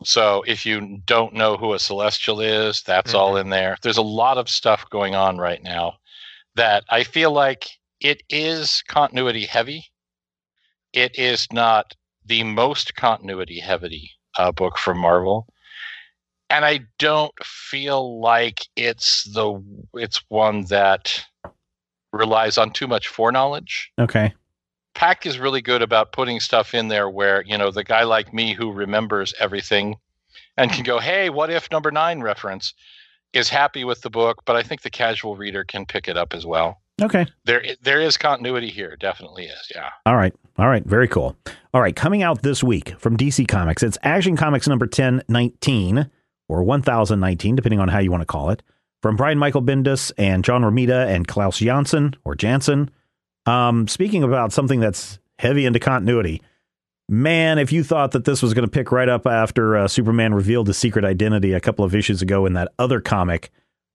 [0.04, 3.76] So if you don't know who a celestial is, that's all in there.
[3.82, 5.94] There's a lot of stuff going on right now
[6.56, 7.68] that I feel like
[8.00, 9.86] it is continuity heavy.
[10.92, 15.46] It is not the most continuity heavy uh, book from Marvel,
[16.50, 19.62] and I don't feel like it's the
[19.94, 21.24] it's one that
[22.12, 23.90] relies on too much foreknowledge.
[23.98, 24.32] Okay.
[24.94, 28.32] Pak is really good about putting stuff in there where, you know, the guy like
[28.32, 29.96] me who remembers everything
[30.56, 32.72] and can go, hey, what if number nine reference
[33.32, 36.32] is happy with the book, but I think the casual reader can pick it up
[36.32, 36.80] as well.
[37.02, 37.26] Okay.
[37.44, 39.90] There there is continuity here, definitely is, yeah.
[40.06, 40.34] All right.
[40.58, 40.84] All right.
[40.84, 41.36] Very cool.
[41.72, 41.94] All right.
[41.94, 46.08] Coming out this week from DC Comics, it's Action Comics number 1019
[46.48, 48.62] or 1019, depending on how you want to call it,
[49.02, 52.90] from Brian Michael Bendis and John Romita and Klaus Janson or Jansen.
[53.46, 56.42] Um, speaking about something that's heavy into continuity,
[57.08, 60.32] man, if you thought that this was going to pick right up after uh, Superman
[60.32, 63.50] revealed his secret identity a couple of issues ago in that other comic,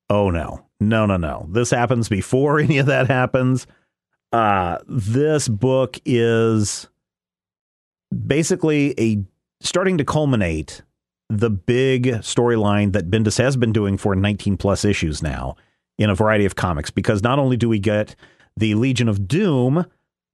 [0.10, 1.48] oh no, no, no, no.
[1.50, 3.68] This happens before any of that happens.
[4.32, 6.88] Uh, this book is
[8.28, 9.24] basically a
[9.62, 10.82] starting to culminate
[11.30, 15.56] the big storyline that Bendis has been doing for 19 plus issues now
[15.98, 18.16] in a variety of comics because not only do we get
[18.58, 19.86] the Legion of Doom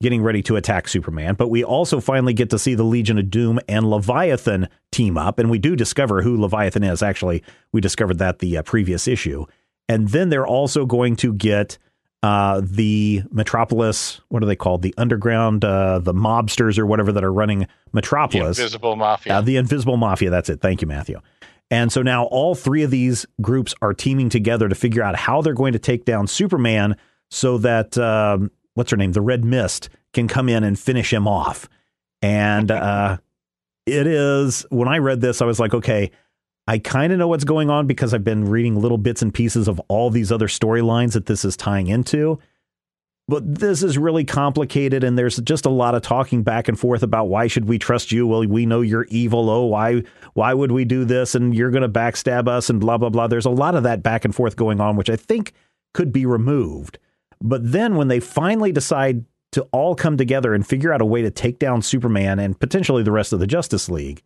[0.02, 3.30] getting ready to attack Superman, but we also finally get to see the Legion of
[3.30, 7.02] Doom and Leviathan team up and we do discover who Leviathan is.
[7.04, 9.46] Actually, we discovered that the uh, previous issue.
[9.88, 11.78] And then they're also going to get
[12.24, 14.82] uh, the Metropolis, what are they called?
[14.82, 18.58] The underground, uh, the mobsters or whatever that are running Metropolis.
[18.58, 19.36] The Invisible Mafia.
[19.36, 20.32] Uh, the Invisible Mafia.
[20.32, 20.60] That's it.
[20.60, 21.20] Thank you, Matthew.
[21.70, 25.42] And so now all three of these groups are teaming together to figure out how
[25.42, 26.96] they're going to take down Superman
[27.30, 29.12] so that, um, what's her name?
[29.12, 31.70] The Red Mist can come in and finish him off.
[32.22, 33.18] And uh,
[33.86, 36.12] it is, when I read this, I was like, okay,
[36.68, 39.68] I kind of know what's going on because I've been reading little bits and pieces
[39.68, 42.40] of all these other storylines that this is tying into.
[43.28, 47.02] But this is really complicated, and there's just a lot of talking back and forth
[47.02, 48.28] about why should we trust you?
[48.28, 49.50] Well, we know you're evil.
[49.50, 51.34] Oh, why why would we do this?
[51.34, 53.26] And you're going to backstab us, and blah blah blah.
[53.26, 55.54] There's a lot of that back and forth going on, which I think
[55.96, 57.00] could be removed.
[57.42, 61.24] But then when they finally decide to all come together and figure out a way
[61.24, 64.22] to take down Superman and potentially the rest of the Justice League,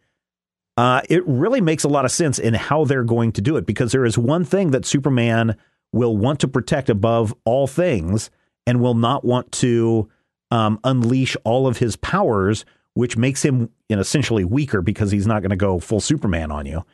[0.77, 3.65] uh, it really makes a lot of sense in how they're going to do it
[3.65, 5.58] because there is one thing that Superman
[5.91, 8.29] will want to protect above all things
[8.65, 10.10] and will not want to
[10.51, 15.27] um, unleash all of his powers, which makes him you know, essentially weaker because he's
[15.27, 16.86] not going to go full Superman on you.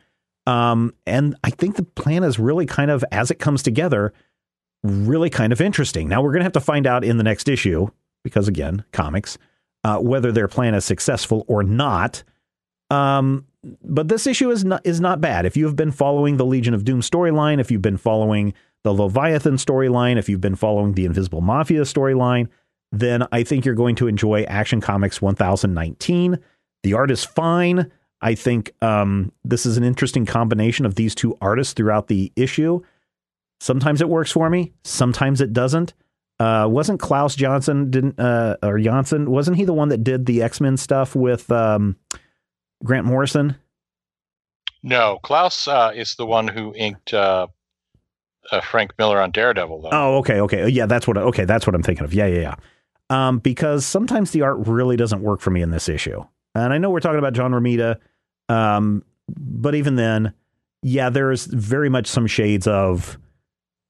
[0.46, 4.12] Um, and I think the plan is really kind of, as it comes together,
[4.82, 6.08] really kind of interesting.
[6.08, 7.88] Now we're going to have to find out in the next issue
[8.22, 9.38] because again, comics,
[9.84, 12.22] uh, whether their plan is successful or not.
[12.90, 13.46] Um,
[13.82, 15.46] but this issue is not is not bad.
[15.46, 18.92] If you have been following the Legion of Doom storyline, if you've been following the
[18.92, 22.48] Leviathan storyline, if you've been following the Invisible Mafia storyline,
[22.92, 26.38] then I think you're going to enjoy Action Comics 1019.
[26.82, 27.90] The art is fine.
[28.20, 32.80] I think um, this is an interesting combination of these two artists throughout the issue.
[33.60, 35.94] Sometimes it works for me, sometimes it doesn't.
[36.38, 40.42] Uh, wasn't Klaus Johnson didn't uh, or Johnson wasn't he the one that did the
[40.42, 41.96] X Men stuff with um,
[42.84, 43.56] Grant Morrison?
[44.82, 47.48] No, Klaus uh, is the one who inked uh,
[48.50, 49.90] uh, Frank Miller on Daredevil, though.
[49.92, 51.16] Oh, okay, okay, yeah, that's what.
[51.16, 52.14] Okay, that's what I'm thinking of.
[52.14, 52.54] Yeah, yeah, yeah.
[53.08, 56.78] Um, because sometimes the art really doesn't work for me in this issue, and I
[56.78, 57.98] know we're talking about John Romita,
[58.48, 60.32] um, but even then,
[60.82, 63.18] yeah, there's very much some shades of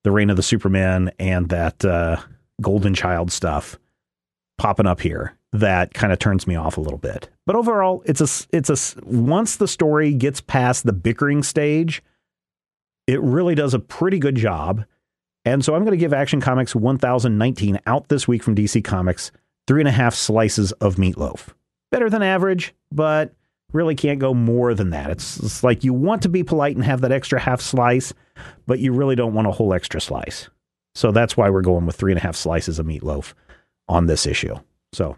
[0.04, 2.16] the Reign of the Superman and that uh,
[2.62, 3.78] Golden Child stuff
[4.56, 7.28] popping up here that kind of turns me off a little bit.
[7.46, 12.02] But overall, it's a it's a once the story gets past the bickering stage,
[13.06, 14.84] it really does a pretty good job.
[15.44, 19.30] And so I'm going to give Action Comics 1019 out this week from DC Comics
[19.68, 21.48] three and a half slices of meatloaf.
[21.92, 23.32] Better than average, but
[23.72, 25.10] really can't go more than that.
[25.10, 28.12] It's, it's like you want to be polite and have that extra half slice,
[28.66, 30.48] but you really don't want a whole extra slice.
[30.96, 33.34] So that's why we're going with three and a half slices of meatloaf
[33.88, 34.56] on this issue.
[34.92, 35.16] So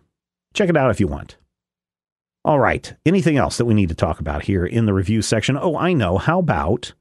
[0.53, 1.38] check it out if you want.
[2.45, 2.95] All right.
[3.05, 5.59] Anything else that we need to talk about here in the review section?
[5.61, 6.19] Oh, I know.
[6.19, 6.95] How about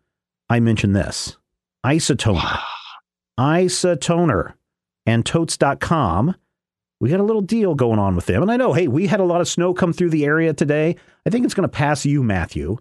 [0.49, 1.37] I mention this?
[1.85, 2.59] Isotoner.
[3.39, 4.53] Isotoner
[5.05, 6.35] and totes.com.
[6.99, 8.41] We got a little deal going on with them.
[8.41, 10.95] And I know, hey, we had a lot of snow come through the area today.
[11.25, 12.77] I think it's going to pass you, Matthew.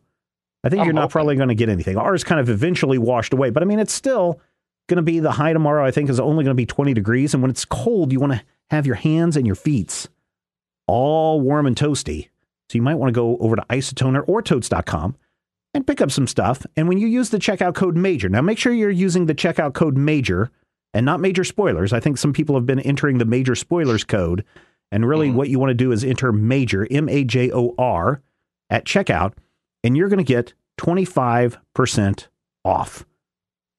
[0.65, 1.13] I think I'm you're not hoping.
[1.13, 1.99] probably going to get anything.
[1.99, 4.41] Ours kind of eventually washed away, but I mean, it's still
[4.89, 7.35] going to be the high tomorrow, I think, is only going to be 20 degrees.
[7.35, 10.09] And when it's cold, you want to have your hands and your feet
[10.87, 12.29] all warm and toasty.
[12.71, 15.17] So you might want to go over to isotoner or totes.com
[15.75, 16.67] and pick up some stuff.
[16.77, 19.75] And when you use the checkout code major, now make sure you're using the checkout
[19.75, 20.51] code major
[20.95, 21.93] and not major spoilers.
[21.93, 24.45] I think some people have been entering the major spoilers code.
[24.91, 25.35] And really, Mhm.
[25.35, 28.23] what you want to do is enter major, M A J O R,
[28.71, 29.35] at checkout,
[29.85, 32.29] and you're going to get 25%
[32.65, 33.05] off.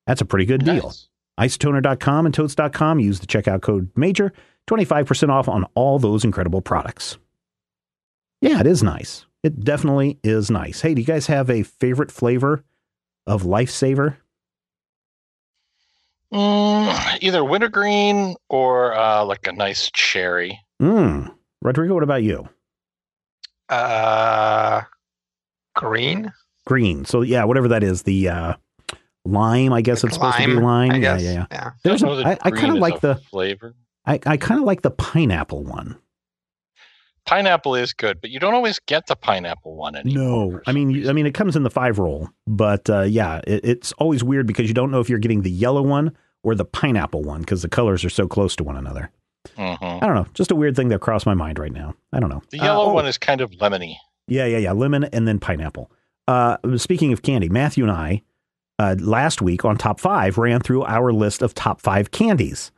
[0.06, 0.93] That's a pretty good deal.
[1.39, 3.00] Isotoner.com and totes.com.
[3.00, 4.32] Use the checkout code major,
[4.67, 7.17] 25% off on all those incredible products.
[8.41, 9.26] Yeah, it is nice.
[9.43, 10.82] It definitely is nice.
[10.82, 12.63] Hey, do you guys have a favorite flavor
[13.26, 14.17] of Lifesaver?
[16.34, 20.60] Mm, either wintergreen or uh, like a nice cherry.
[20.82, 21.34] Mm.
[21.62, 22.47] Rodrigo, what about you?
[23.69, 24.82] Uh,
[25.76, 26.32] green.
[26.65, 27.06] Green.
[27.06, 28.54] So, yeah, whatever that is, the uh,
[29.26, 30.91] lime, I guess Like it's supposed to be lime.
[30.91, 31.23] I yeah, guess.
[31.23, 31.45] yeah, yeah.
[31.52, 31.71] yeah.
[31.84, 33.73] There's Don't a, know that I, I kind of like the flavor.
[34.06, 35.97] I, I kind of like the pineapple one.
[37.28, 40.52] Pineapple is good, but you don't always get the pineapple one anymore.
[40.54, 43.42] No, I mean, you- I mean, it comes in the five roll, but uh, yeah,
[43.46, 46.56] it, it's always weird because you don't know if you're getting the yellow one or
[46.56, 49.12] the pineapple one because the colors are so close to one another.
[49.58, 50.02] Mhm.
[50.02, 51.96] I don't know, just a weird thing that crossed my mind right now.
[52.13, 52.42] I don't know.
[52.50, 53.96] the Uh, yellow one is kind of lemony.
[54.28, 55.92] yeah, yeah, yeah, lemon and then pineapple.
[56.28, 58.22] Uh, speaking of candy, Matthew and I
[58.80, 62.72] uh, last week on top five ran through our list of top five candies.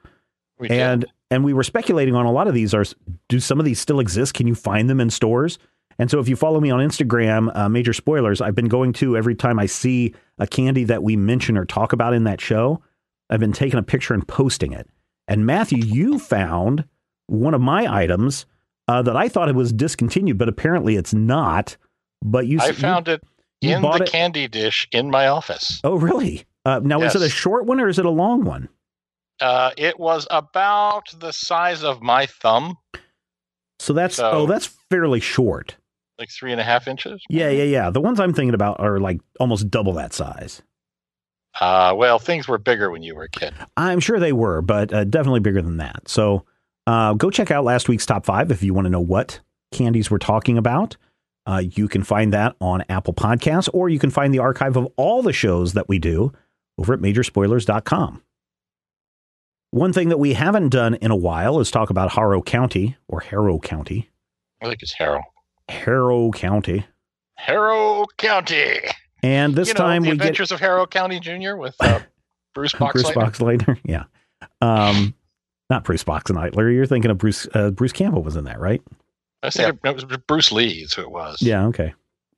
[0.59, 1.09] We and did.
[1.31, 2.85] And we were speculating on a lot of these are
[3.27, 4.33] do some of these still exist?
[4.33, 5.59] Can you find them in stores?
[5.97, 9.17] And so if you follow me on instagram uh, major spoilers i've been going to
[9.17, 12.81] every time i see a candy that we mention or talk about in that show
[13.29, 14.87] i've been taking a picture and posting it.
[15.27, 16.85] And matthew you found
[17.27, 18.45] one of my items
[18.87, 21.75] uh, that i thought it was discontinued but apparently it's not.
[22.23, 23.21] But you I you- found it
[23.61, 25.81] you in the it- candy dish in my office.
[25.83, 26.45] oh really?
[26.65, 28.69] Uh, now is it a short one or is it a long one
[29.41, 32.75] Uh, it was about the size of my thumb,
[33.79, 35.75] so that's So- oh that's fairly short
[36.19, 37.23] like three and a half inches.
[37.29, 37.89] Yeah, yeah, yeah.
[37.89, 40.61] The ones I'm thinking about are like almost double that size.
[41.59, 43.53] Uh, well, things were bigger when you were a kid.
[43.75, 46.07] I'm sure they were, but uh, definitely bigger than that.
[46.07, 46.45] So
[46.85, 49.39] uh, go check out last week's top five if you want to know what
[49.71, 50.97] candies we're talking about.
[51.45, 54.87] Uh, you can find that on Apple Podcasts, or you can find the archive of
[54.97, 56.31] all the shows that we do
[56.77, 58.21] over at majorspoilers.com.
[59.71, 63.19] One thing that we haven't done in a while is talk about Harrow County or
[63.19, 64.09] Harrow County.
[64.61, 65.21] I think it's Harrow.
[65.69, 66.85] Harrow County.
[67.35, 68.79] Harrow County.
[69.21, 71.55] And this you know, time the we get The Adventures of Harrow County Jr.
[71.55, 71.99] with uh,
[72.55, 72.93] Bruce Boxleitner.
[72.93, 73.79] Bruce Boxleitner.
[73.85, 74.03] Yeah.
[74.61, 75.13] Um,
[75.69, 76.73] not Bruce Boxleitner.
[76.73, 77.47] You're thinking of Bruce.
[77.53, 78.81] Uh, Bruce Campbell was in that, right?
[79.43, 80.81] I was thinking it was Bruce Lee.
[80.81, 81.41] Is who it was.
[81.41, 81.65] Yeah.
[81.67, 81.93] Okay.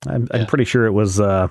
[0.08, 1.20] I'm, I'm pretty sure it was.
[1.20, 1.48] Uh,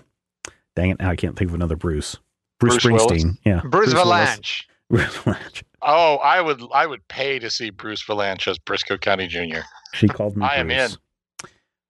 [0.76, 0.98] dang it!
[1.00, 2.16] Now I can't think of another Bruce.
[2.58, 3.08] Bruce, Bruce Springsteen.
[3.08, 3.38] Willis?
[3.44, 3.60] Yeah.
[3.64, 4.28] Bruce, Willis.
[4.28, 4.64] Vilanch.
[4.90, 5.62] Bruce Vilanch.
[5.82, 9.60] Oh, I would I would pay to see Bruce Vilanch as Brisco County Jr.
[9.94, 10.44] She called me.
[10.44, 10.90] I am in.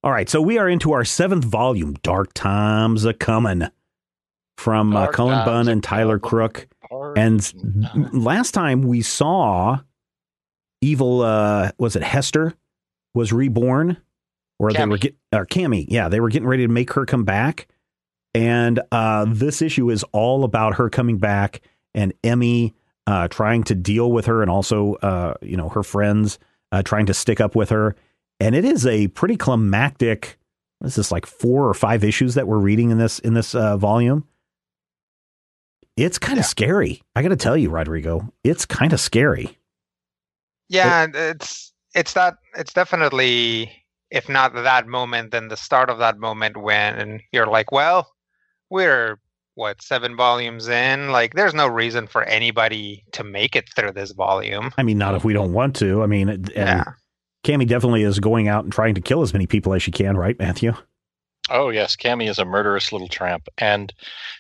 [0.03, 1.95] All right, so we are into our seventh volume.
[2.03, 3.65] Dark times a coming
[4.57, 6.19] from uh, Cullen Bunn and Tyler.
[6.19, 6.69] Crook.
[7.17, 7.53] And
[8.13, 9.81] last time we saw
[10.81, 12.55] evil, uh, was it Hester
[13.15, 13.97] was reborn,
[14.59, 15.01] or they were Kammi.
[15.01, 15.87] get or Kammi?
[15.89, 17.67] Yeah, they were getting ready to make her come back,
[18.35, 21.61] and uh, this issue is all about her coming back
[21.95, 22.75] and Emmy
[23.07, 26.39] uh, trying to deal with her, and also uh, you know her friends
[26.73, 27.97] uh, trying to stick up with her,
[28.41, 30.39] and it is a pretty climactic
[30.81, 33.77] This is like four or five issues that we're reading in this in this uh,
[33.79, 34.25] volume?
[35.97, 36.47] It's kind of Yeah.
[36.47, 37.03] scary.
[37.17, 39.59] I got to tell you, Rodrigo, it's kind of scary.
[40.69, 43.73] Yeah, and it's it's that it's definitely
[44.11, 48.11] if not that moment, then the start of that moment when you're like, well,
[48.71, 49.19] we're
[49.55, 51.11] what seven volumes in.
[51.11, 54.71] Like, there's no reason for anybody to make it through this volume.
[54.79, 56.03] I mean, not if we don't want to.
[56.03, 56.85] I mean, and Yeah,
[57.45, 60.17] Kammi definitely is going out and trying to kill as many people as she can,
[60.17, 60.73] right, Matthew?
[61.49, 63.93] Oh yes, Kammi is a murderous little tramp, and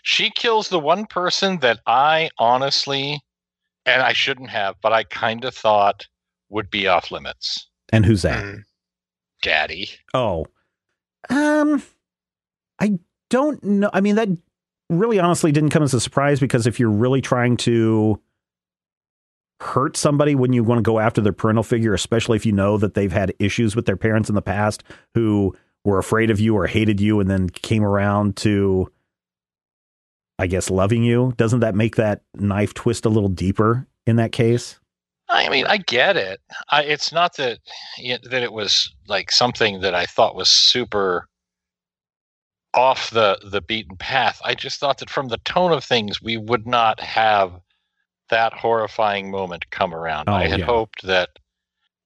[0.03, 3.21] she kills the one person that I honestly,
[3.85, 6.07] and I shouldn't have, but I kind of thought
[6.51, 7.69] would be off limits.
[7.93, 8.45] And who's that?
[8.45, 8.63] Mm.
[9.43, 9.91] Daddy.
[10.15, 10.47] Oh,
[11.31, 11.83] um,
[12.79, 12.99] I
[13.29, 13.91] don't know.
[13.93, 14.29] I mean, that
[14.91, 18.20] really honestly didn't come as a surprise because if you're really trying to
[19.61, 22.76] hurt somebody when you want to go after their parental figure, especially if you know
[22.78, 24.82] that they've had issues with their parents in the past
[25.14, 28.91] who were afraid of you or hated you and then came around to,
[30.38, 34.32] I guess, loving you, doesn't that make that knife twist a little deeper in that
[34.32, 34.78] case?
[35.28, 36.41] I mean, I get it.
[36.70, 37.61] I, it's not that
[37.99, 41.28] that it was like something that I thought was super
[42.75, 44.41] off the the beaten path.
[44.45, 47.61] I just thought that from the tone of things, we would not have
[48.31, 50.29] that horrifying moment come around.
[50.29, 50.66] Oh, I had yeah.
[50.66, 51.31] hoped that,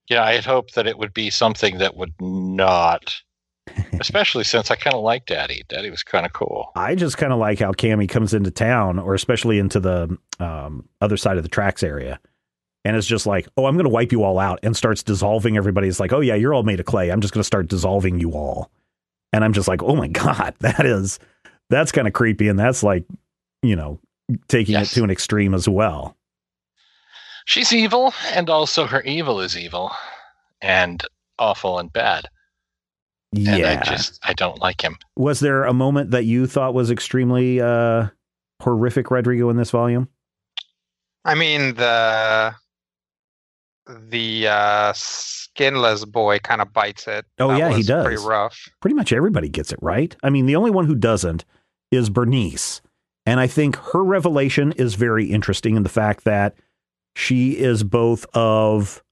[0.08, 3.14] yeah, I had hoped that it would be something that would not,
[4.00, 5.62] especially since I kind of like Daddy.
[5.68, 6.72] Daddy was kind of cool.
[6.74, 10.88] I just kind of like how Kammi comes into town, or especially into the um,
[11.00, 12.18] other side of the tracks area,
[12.84, 15.56] and it's just like, "Oh, I'm going to wipe you all out," and starts dissolving
[15.56, 15.88] everybody.
[15.88, 17.10] It's like, "Oh yeah, you're all made of clay.
[17.10, 18.70] I'm just going to start dissolving you all,"
[19.34, 21.18] and I'm just like, "Oh my god, that is
[21.70, 23.04] that's kind of creepy," and that's like,
[23.62, 23.98] you know,
[24.48, 24.92] taking Yes.
[24.92, 26.16] it to an extreme as well.
[27.46, 29.92] She's evil, and also her evil is evil,
[30.62, 31.02] and
[31.38, 32.28] awful and bad.
[33.34, 33.80] And yeah.
[33.82, 34.96] I just I don't like him.
[35.16, 38.06] Was there a moment that you thought was extremely uh,
[38.62, 40.08] horrific, Rodrigo, in this volume?
[41.24, 42.54] I mean the
[43.86, 47.26] the uh, skinless boy kind of bites it.
[47.38, 48.04] Oh, That yeah, he does.
[48.06, 48.68] Pretty rough.
[48.80, 50.14] pretty much everybody gets it right.
[50.22, 51.44] I mean, the only one who doesn't
[51.90, 52.80] is Bernice.
[53.26, 56.54] And I think her revelation is very interesting in the fact that
[57.16, 59.02] she is both of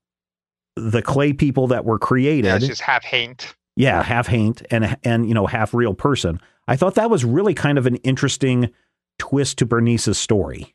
[0.76, 2.46] the clay people that were created.
[2.46, 3.54] Yeah, she's half haint.
[3.76, 6.40] yeah, half haint and and you know, half real person.
[6.68, 8.70] I thought that was really kind of an interesting
[9.18, 10.74] twist to Bernice's story.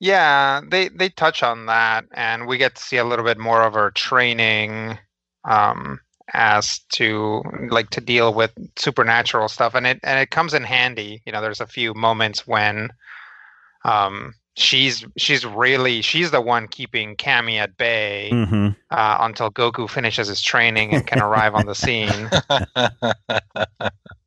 [0.00, 3.62] Yeah, they they touch on that, and we get to see a little bit more
[3.62, 4.98] of her training,
[5.44, 6.00] um,
[6.32, 11.22] as to like to deal with supernatural stuff, and it and it comes in handy.
[11.26, 12.90] You know, there's a few moments when,
[13.84, 19.88] um, she's she's really she's the one keeping Kammi at bay hmm uh, until Goku
[19.88, 22.32] finishes his training and can arrive on the scene.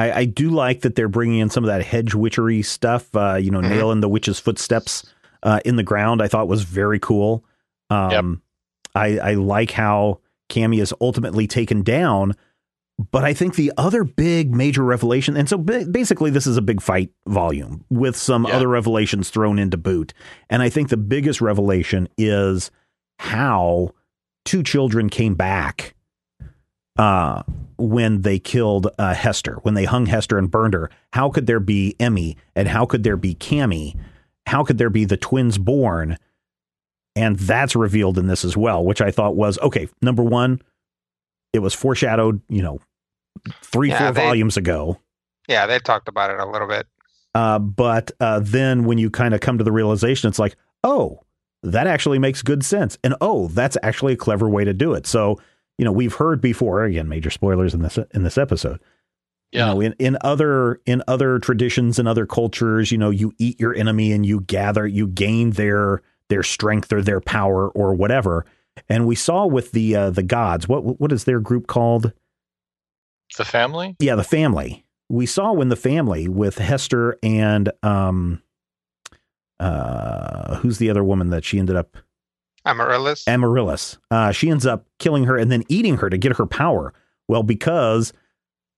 [0.00, 3.14] I, I do like that they're bringing in some of that hedge witchery stuff.
[3.14, 3.70] Uh, you know, Mhm.
[3.70, 5.04] nailing the witch's footsteps
[5.42, 6.20] uh, in the ground.
[6.22, 7.44] I thought was very cool.
[7.90, 8.42] Um,
[8.94, 12.34] I, I like how Kammi is ultimately taken down.
[13.12, 16.82] But I think the other big major revelation, and so basically this is a big
[16.82, 18.56] fight volume with some Yeah.
[18.56, 20.12] other revelations thrown into boot.
[20.50, 22.70] And I think the biggest revelation is
[23.18, 23.92] how
[24.44, 25.94] two children came back
[26.98, 27.42] uh,
[27.78, 30.90] when they killed uh, Hester, when they hung Hester and burned her.
[31.12, 33.96] How could there be Emmy and how could there be Kammi?
[34.46, 36.18] How could there be the twins born?
[37.16, 39.88] And that's revealed in this as well, which I thought was okay.
[40.02, 40.60] Number one,
[41.52, 42.80] it was foreshadowed, you know,
[43.62, 45.00] three, Yeah, four they- volumes ago.
[45.48, 46.86] Yeah, they talked about it a little bit.
[47.34, 51.20] Uh, but uh, then when you kind of come to the realization, it's like, oh,
[51.62, 52.98] that actually makes good sense.
[53.02, 55.06] And oh, that's actually a clever way to do it.
[55.06, 55.40] So,
[55.80, 58.80] you know, we've heard before, again, major spoilers in this in this episode.
[59.50, 59.68] Yeah.
[59.68, 63.58] You know, in, in other in other traditions and other cultures, you know, you eat
[63.58, 68.44] your enemy and you gather, you gain their their strength or their power or whatever.
[68.90, 72.12] And we saw with the uh, the gods, what what is their group called?
[73.38, 73.96] the family?
[74.00, 74.84] Yeah, the family.
[75.08, 78.42] We saw when the family with Hester and um
[79.58, 81.96] uh who's the other woman that she ended up
[82.64, 83.26] Amaryllis.
[83.26, 83.98] Amaryllis.
[84.10, 86.92] Uh she ends up killing her and then eating her to get her power.
[87.28, 88.12] Well, because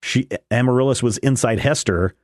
[0.02, 2.14] she Amaryllis was inside Hester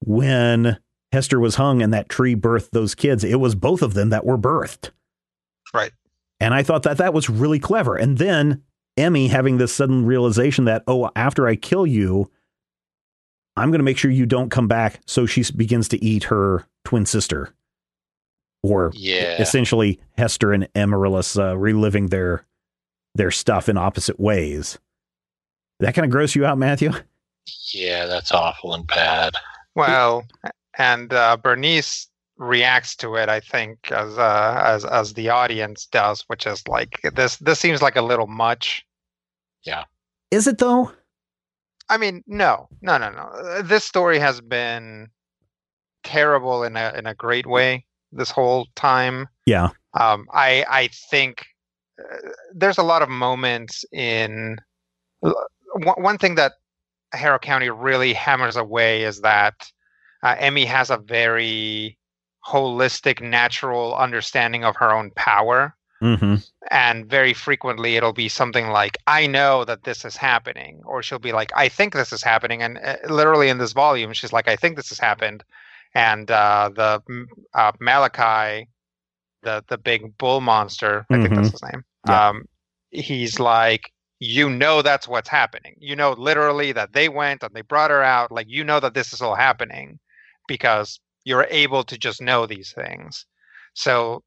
[0.00, 0.78] when
[1.12, 4.26] Hester was hung and that tree birthed those kids, it was both of them that
[4.26, 4.90] were birthed.
[5.72, 5.92] Right.
[6.40, 7.96] And I thought that that was really clever.
[7.96, 8.62] And then
[8.96, 12.30] Emmy having this sudden realization that, oh, after I kill you,
[13.56, 15.00] I'm going to make sure you don't come back.
[15.06, 17.54] So she begins to eat her twin sister,
[18.64, 19.40] or Yeah.
[19.42, 22.46] essentially Hester and Amaryllis uh, reliving their
[23.14, 24.78] their stuff in opposite ways.
[25.80, 26.90] That kind of gross you out, Matthew?
[27.72, 29.34] Yeah, that's awful and bad.
[29.74, 30.24] Well,
[30.78, 32.08] and uh, Bernice
[32.38, 37.00] reacts to it, I think, as uh, as as the audience does, which is like
[37.14, 37.36] this.
[37.36, 38.84] This seems like a little much.
[39.62, 39.84] Yeah.
[40.30, 40.90] Is it though?
[41.90, 43.22] I mean, no, no, no, no.
[43.24, 45.08] Uh, This story has been
[46.02, 47.84] terrible in a in a great way
[48.14, 49.28] this whole time.
[49.46, 49.70] Yeah.
[49.98, 51.44] Um, I I think
[51.98, 52.16] uh,
[52.54, 54.56] there's a lot of moments in
[55.20, 56.52] one, one thing that
[57.12, 59.54] Harrow County really hammers away is that
[60.22, 61.98] uh, Emmy has a very
[62.46, 66.34] holistic, natural understanding of her own power Mm-hmm.
[66.70, 71.18] and very frequently it'll be something like i know that this is happening or she'll
[71.20, 74.46] be like i think this is happening and uh, literally in this volume she's like
[74.46, 75.44] i think this has happened
[75.94, 77.02] and uh, the
[77.54, 78.68] uh, malachi
[79.42, 82.28] the the big bull monster i think that's his name Yeah.
[82.30, 82.44] um,
[82.90, 85.74] he's like you know that's what's happening.
[85.78, 88.32] You know literally that they went and they brought her out.
[88.32, 89.98] Like you know that this is all happening
[90.48, 93.26] because you're able to just know these things.
[93.74, 94.22] So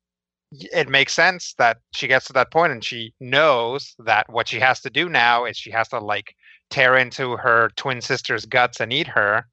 [0.51, 4.59] it makes sense that she gets to that point and she knows that what she
[4.59, 6.35] has to do now is she has to like
[6.69, 9.45] tear into her twin sister's guts and eat her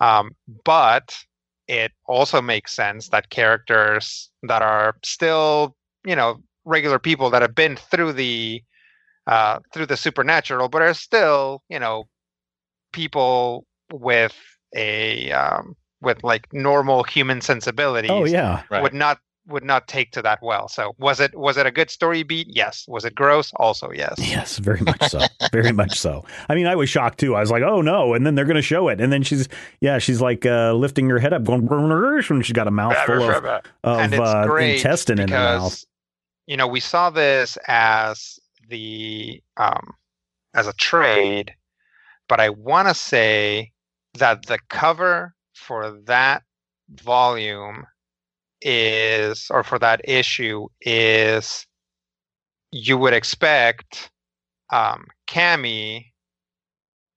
[0.00, 0.32] um,
[0.64, 1.16] but
[1.70, 7.54] it also makes sense that characters that are still you know regular people that have
[7.54, 8.60] been through the
[9.28, 12.08] uh, through the supernatural but are still you know
[12.92, 14.36] people with
[14.74, 18.64] a um, with like normal human sensibilities Oh yeah.
[18.68, 18.82] Right.
[18.82, 19.20] would not
[19.50, 20.68] would not take to that well.
[20.68, 22.46] So was it was it a good story beat?
[22.50, 22.84] Yes.
[22.88, 23.52] Was it gross?
[23.56, 24.14] Also yes.
[24.18, 25.20] Yes, very much so.
[25.52, 26.24] very much so.
[26.48, 27.34] I mean, I was shocked too.
[27.34, 29.48] I was like, "Oh no!" And then they're going to show it, and then she's,
[29.80, 31.66] yeah, she's like uh, lifting her head up, going,
[32.30, 33.44] and she's got a mouthful of,
[33.84, 35.84] of uh, intestine in her mouth.
[36.46, 38.38] you know we saw this as
[38.68, 39.94] the um
[40.54, 41.54] as a trade,
[42.28, 43.72] but I want to say
[44.14, 46.42] that the cover for that
[46.90, 47.86] volume
[48.62, 51.66] is or for that issue is
[52.72, 54.10] you would expect
[54.70, 56.06] um Kammi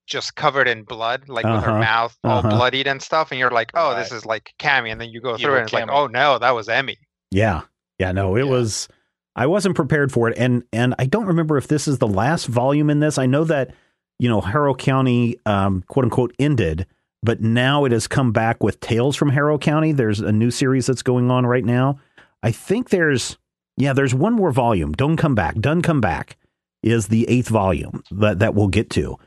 [0.05, 2.49] just covered in blood, like with her Uh-huh, mouth all uh-huh.
[2.49, 5.37] bloodied and stuff, and you're like, oh, this is like Kammi, and then you go
[5.37, 6.97] through it, and it's like, oh no, that was Emmy.
[7.31, 7.61] Yeah,
[7.99, 8.51] yeah, no, it Yeah.
[8.51, 8.87] was.
[9.35, 12.45] I wasn't prepared for it, and and I don't remember if this is the last
[12.47, 13.17] volume in this.
[13.17, 13.71] I know that
[14.19, 16.85] you know Harrow County, um, quote unquote, ended,
[17.24, 19.91] but now it has come back with Tales from Harrow County.
[19.91, 21.99] There's a new series that's going on right now.
[22.43, 23.38] I think there's
[23.78, 24.91] yeah, there's one more volume.
[24.91, 25.55] Don't come back.
[25.55, 26.38] Done come back
[26.84, 29.17] is the eighth volume that that we'll get to,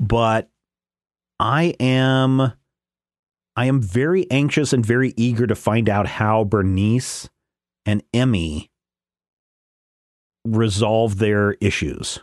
[0.00, 0.50] but
[1.38, 2.52] I am.
[3.56, 7.30] I am very anxious and very eager to find out how Bernice
[7.86, 8.68] and Emmy
[10.44, 12.18] resolve their issues.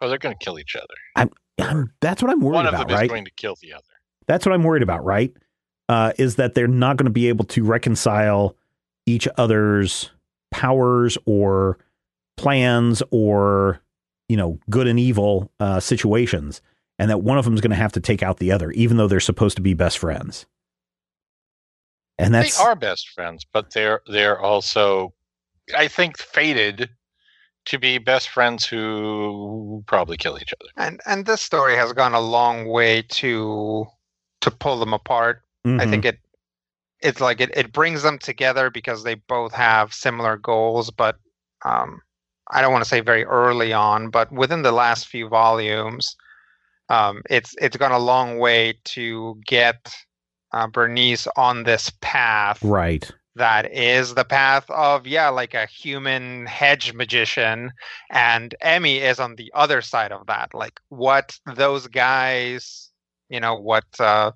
[0.00, 1.30] Oh, they're going to kill each other.
[1.58, 2.64] I'm, that's what I'm worried about.
[2.64, 3.08] One of about, them is right?
[3.08, 3.84] going to kill the other.
[4.28, 5.34] That's what I'm worried about, right?
[5.88, 8.56] Uh, is that they're not going to be able to reconcile
[9.06, 10.10] each other's
[10.50, 11.78] powers or
[12.36, 13.80] plans or
[14.28, 16.60] you know good and evil uh, situations,
[16.98, 18.96] and that one of them is going to have to take out the other, even
[18.96, 20.46] though they're supposed to be best friends.
[22.18, 25.14] And that's they are best friends, but they're they're also,
[25.76, 26.90] I think, fated
[27.66, 30.70] to be best friends who probably kill each other.
[30.76, 33.86] And and this story has gone a long way to
[34.46, 35.42] to pull them apart.
[35.78, 35.90] I Mhm.
[35.90, 36.20] think it
[37.02, 41.16] it's like it, it brings them together because they both have similar goals, but
[41.64, 42.00] um,
[42.50, 46.16] I don't want to say very early on, but within the last few volumes,
[46.88, 49.94] um, it's it's gone a long way to get
[50.52, 53.10] uh, Bernice on this path right.
[53.36, 57.72] that is the path of yeah like a human hedge magician
[58.10, 62.90] and emmy is on the other side of that like what those guys
[63.28, 64.30] you know what uh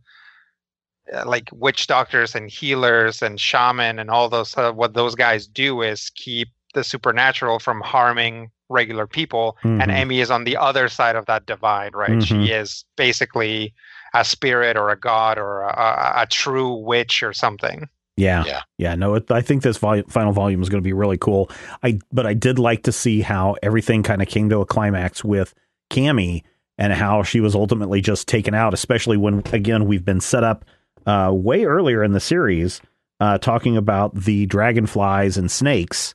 [1.12, 5.46] uh, like witch doctors and healers and shaman and all those uh, what those guys
[5.46, 9.94] do is keep the supernatural from harming regular people and Mhm.
[9.94, 12.26] emmy is on the other side of that divide right Mhm.
[12.26, 13.74] she is basically
[14.14, 18.44] a spirit or a god or a, a, a true witch or something Yeah.
[18.44, 18.62] Yeah.
[18.76, 18.94] Yeah.
[18.96, 21.48] No, it, I think this vol- final volume is going to be really cool.
[21.82, 25.24] I, but I did like to see how everything kind of came to a climax
[25.24, 25.54] with
[25.90, 26.42] Kammi
[26.80, 30.64] and how she was ultimately just taken out, especially when, again, we've been set up
[31.06, 32.80] uh, way earlier in the series
[33.20, 36.14] uh, talking about the dragonflies and snakes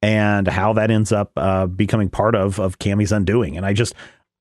[0.00, 3.56] and how that ends up uh, becoming part of, of Kammi's undoing.
[3.56, 3.94] And I just,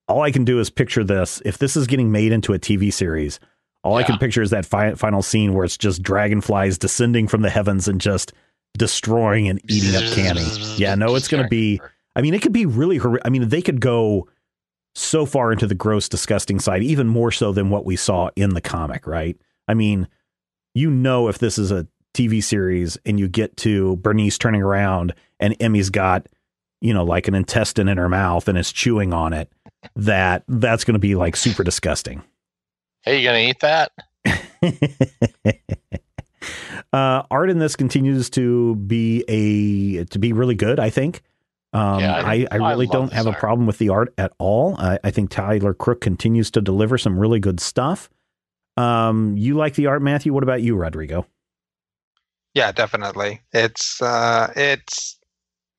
[0.08, 1.42] all I can do is picture this.
[1.44, 3.40] If this is getting made into a TV series,
[3.84, 7.42] all I can picture is that fi- final scene where it's just dragonflies descending from
[7.42, 8.34] the heavens and just
[8.78, 10.80] destroying and eating up Kammi.
[10.80, 11.82] Yeah, no, it's going to be.
[12.16, 12.98] I mean, it could be really.
[12.98, 14.28] Hor- I mean, they could go
[14.96, 18.52] so far into the gross, disgusting side, even more so than what we saw in
[18.52, 19.38] the comic, right?
[19.68, 20.08] I mean,
[20.74, 25.14] you know, if this is a TV series and you get to Bernice turning around
[25.40, 26.28] and Emmy's got,
[26.80, 29.52] you know, like an intestine in her mouth and is chewing on it,
[29.96, 32.24] that that's going to be like super disgusting.
[33.02, 33.92] Hey, you gonna eat that?
[36.94, 40.80] uh, art in this continues to be a to be really good.
[40.80, 41.22] I think.
[41.76, 44.14] Um, Yeah, I, I- I I really love don't have a problem with the art
[44.18, 44.76] at all.
[44.78, 48.10] I, I think Tyler Crook continues to deliver some really good stuff.
[48.78, 50.34] Um, you like the art, Matthew?
[50.34, 51.26] What about you, Rodrigo?
[52.54, 53.42] Yeah, definitely.
[53.52, 55.20] It's uh it's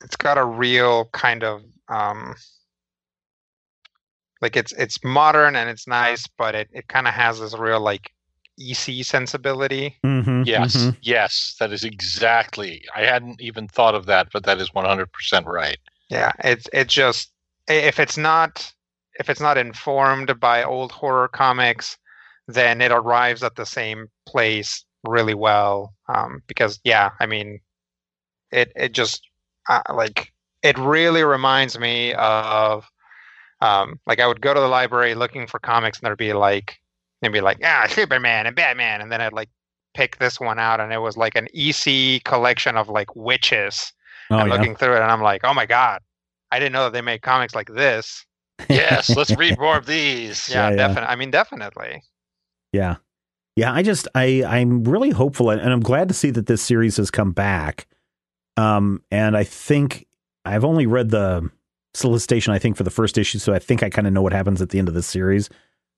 [0.04, 2.34] it's got a real kind of um
[4.42, 7.80] like it's it's modern and it's nice, but it, it kind of has this real
[7.80, 8.10] like
[8.58, 9.96] EC sensibility.
[10.04, 12.84] Mm-hmm, Yes, yes, that is exactly.
[12.94, 15.78] I hadn't even thought of that, but that is one hundred percent right.
[16.08, 17.32] Yeah, it's it just
[17.68, 18.72] if it's not
[19.18, 21.96] if it's not informed by old horror comics,
[22.48, 25.94] then it arrives at the same place really well.
[26.08, 27.60] Um, because yeah, I mean,
[28.50, 29.22] it it just
[29.68, 30.32] uh, like
[30.62, 32.88] it really reminds me of
[33.60, 36.78] um, like I would go to the library looking for comics, and there'd be like
[37.22, 39.50] they'd be like ah Superman and Batman, and then I'd like
[39.94, 43.92] pick this one out, and it was like an EC collection of like witches
[44.30, 44.54] Oh and yeah.
[44.54, 46.00] looking through it, and I'm like, oh my god,
[46.50, 48.24] I didn't know that they made comics like this.
[48.68, 50.48] Yes, let's read more of these.
[50.48, 50.76] Yeah, Yeah, yeah.
[50.76, 51.08] definitely.
[51.08, 52.02] I mean, definitely.
[52.72, 52.96] Yeah.
[53.56, 56.98] Yeah, I just I I'm really hopeful and I'm glad to see that this series
[56.98, 57.86] has come back.
[58.56, 60.06] Um and I think
[60.44, 61.50] I've only read the
[61.94, 64.34] solicitation I think for the first issue so I think I kind of know what
[64.34, 65.48] happens at the end of this series,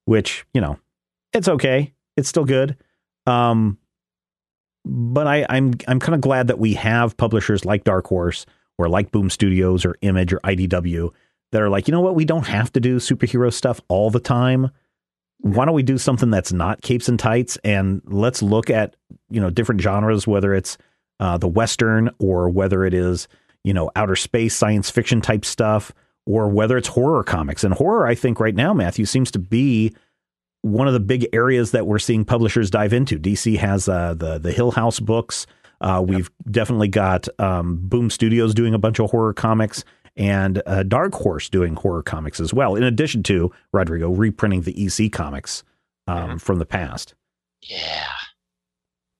[0.04, 0.78] which, you know,
[1.32, 1.92] it's okay.
[2.16, 2.76] It's still good.
[3.26, 3.78] Um
[4.84, 8.46] but I I'm I'm kind of glad that we have publishers like Dark Horse
[8.78, 11.10] or like Boom Studios or Image or IDW
[11.52, 14.20] that are like, you know what, we don't have to do superhero stuff all the
[14.20, 14.70] time
[15.40, 18.96] why don't we do something that's not capes and tights and let's look at
[19.30, 20.76] you know different genres whether it's
[21.20, 23.28] uh, the western or whether it is
[23.64, 25.92] you know outer space science fiction type stuff
[26.26, 29.94] or whether it's horror comics and horror i think right now matthew seems to be
[30.62, 34.38] one of the big areas that we're seeing publishers dive into dc has uh, the
[34.38, 35.46] the hill house books
[35.80, 39.84] uh, we've definitely got um, boom studios doing a bunch of horror comics
[40.18, 44.86] and uh, Dark Horse doing horror comics as well, in addition to Rodrigo reprinting the
[44.86, 45.62] EC comics
[46.08, 47.14] um, from the past.
[47.62, 48.08] Yeah.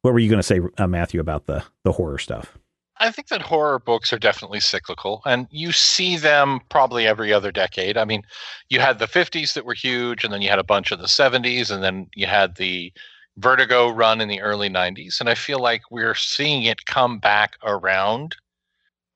[0.03, 2.59] What were you going to say, uh, Matthew, about the the horror stuff?
[3.01, 7.53] I think that horror books are definitely cyclical, and you see them probably every other
[7.53, 7.97] decade.
[7.97, 8.23] I mean,
[8.69, 11.07] you had the 50s that were huge, and then you had a bunch of the
[11.07, 12.93] 70s, and then you had the
[13.39, 15.21] Vertigo run in the early 90s.
[15.21, 18.35] And I feel like we're seeing it come back around,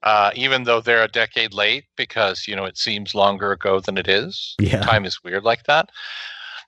[0.04, 3.98] uh, even though they're a decade late, because, you know, it seems longer ago than
[3.98, 4.54] it is.
[4.60, 4.80] Yeah.
[4.80, 5.90] Time is weird like that.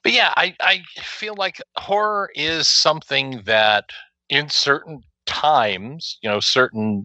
[0.02, 3.84] But yeah, I, I feel like horror is something that
[4.28, 7.05] in certain times, you know, certain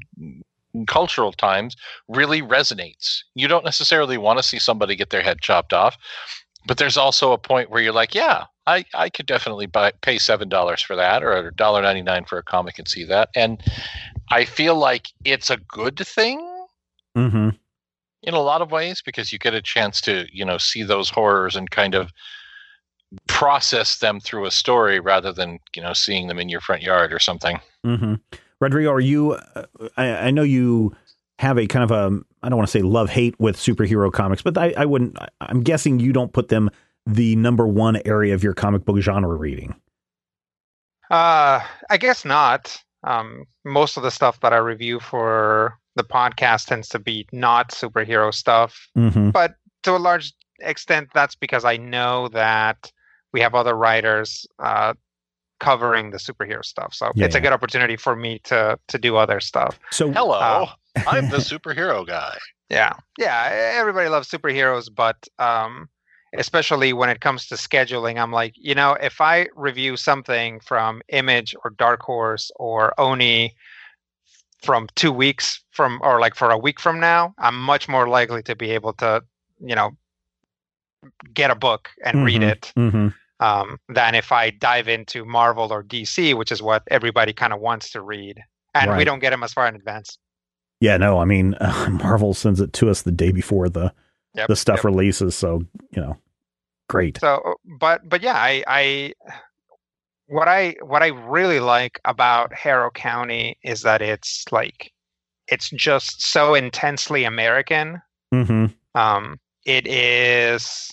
[0.88, 1.76] cultural times
[2.08, 3.20] really resonates.
[3.36, 5.98] You don't necessarily want to see somebody get their head chopped off,
[6.68, 10.20] but there's also a point where you're like, yeah, I, I could definitely buy pay
[10.20, 13.30] seven dollars for that or a dollar ninety nine for a comic and see that.
[13.36, 13.62] And
[14.30, 16.46] I feel like it's a good thing
[17.18, 17.50] Mm-hmm.
[18.22, 21.10] in a lot of ways because you get a chance to, you know, see those
[21.10, 22.12] horrors and kind of
[23.28, 27.12] process them through a story rather than, you know, seeing them in your front yard
[27.12, 27.60] or something.
[27.86, 28.16] Mm-hmm.
[28.60, 29.34] Rodrigo, are you?
[29.56, 29.66] Uh,
[29.98, 30.96] I, I know you
[31.40, 34.42] have a kind of a I don't want to say love hate with superhero comics,
[34.42, 35.18] but I, I wouldn't.
[35.20, 36.70] I- I'm guessing you don't put them
[37.06, 39.76] the number one area of your comic book genre reading.
[41.10, 42.78] Uh, I guess not.
[43.04, 47.72] Um, most of the stuff that I review for the podcast tends to be not
[47.72, 49.30] superhero stuff, Mm-hmm.
[49.32, 52.92] but to a large extent, that's because I know that
[53.34, 54.94] we have other writers uh,
[55.60, 56.94] covering the superhero stuff.
[56.94, 59.80] So Yeah, it's a good opportunity for me to to do other stuff.
[59.92, 60.66] So Hello, Uh,
[61.08, 62.38] I'm the superhero guy.
[62.70, 63.74] Yeah, yeah.
[63.76, 65.90] Everybody loves superheroes, but um,
[66.38, 71.02] especially when it comes to scheduling, I'm like, you know, if I review something from
[71.10, 73.56] Image or Dark Horse or Oni
[74.62, 78.44] from two weeks from, or like for a week from now, I'm much more likely
[78.44, 79.24] to be able to,
[79.60, 79.92] you know,
[81.34, 83.14] get a book and read Mhm, it mhm.
[83.40, 87.60] Um, than if I dive into Marvel or DC, which is what everybody kind of
[87.60, 88.42] wants to read,
[88.74, 90.18] and we don't get them as far in advance.
[90.82, 93.94] Yeah, no, I mean, uh, Marvel sends it to us the day before the
[94.36, 94.84] Yep, the stuff yep.
[94.86, 96.16] releases, so you know,
[96.88, 97.20] great.
[97.20, 99.14] So, but but yeah, I I
[100.28, 104.94] what I what I really like about Harrow County is that it's like
[105.48, 108.02] it's just so intensely American.
[108.34, 108.68] Mm-hmm.
[108.94, 110.92] Um, it is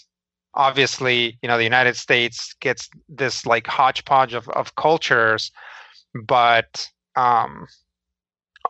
[0.57, 5.53] obviously, you know, the United States gets this like hodgepodge of, of cultures,
[6.25, 7.67] but um,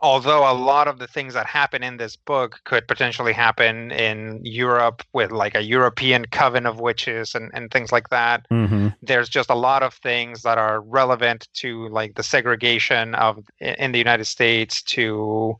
[0.01, 4.39] although a lot of the things that happen in this book could potentially happen in
[4.43, 8.89] Europe with like a European coven of witches and, and things like that, Mm-hmm.
[9.01, 13.91] there's just a lot of things that are relevant to like the segregation of in
[13.91, 15.55] the United States to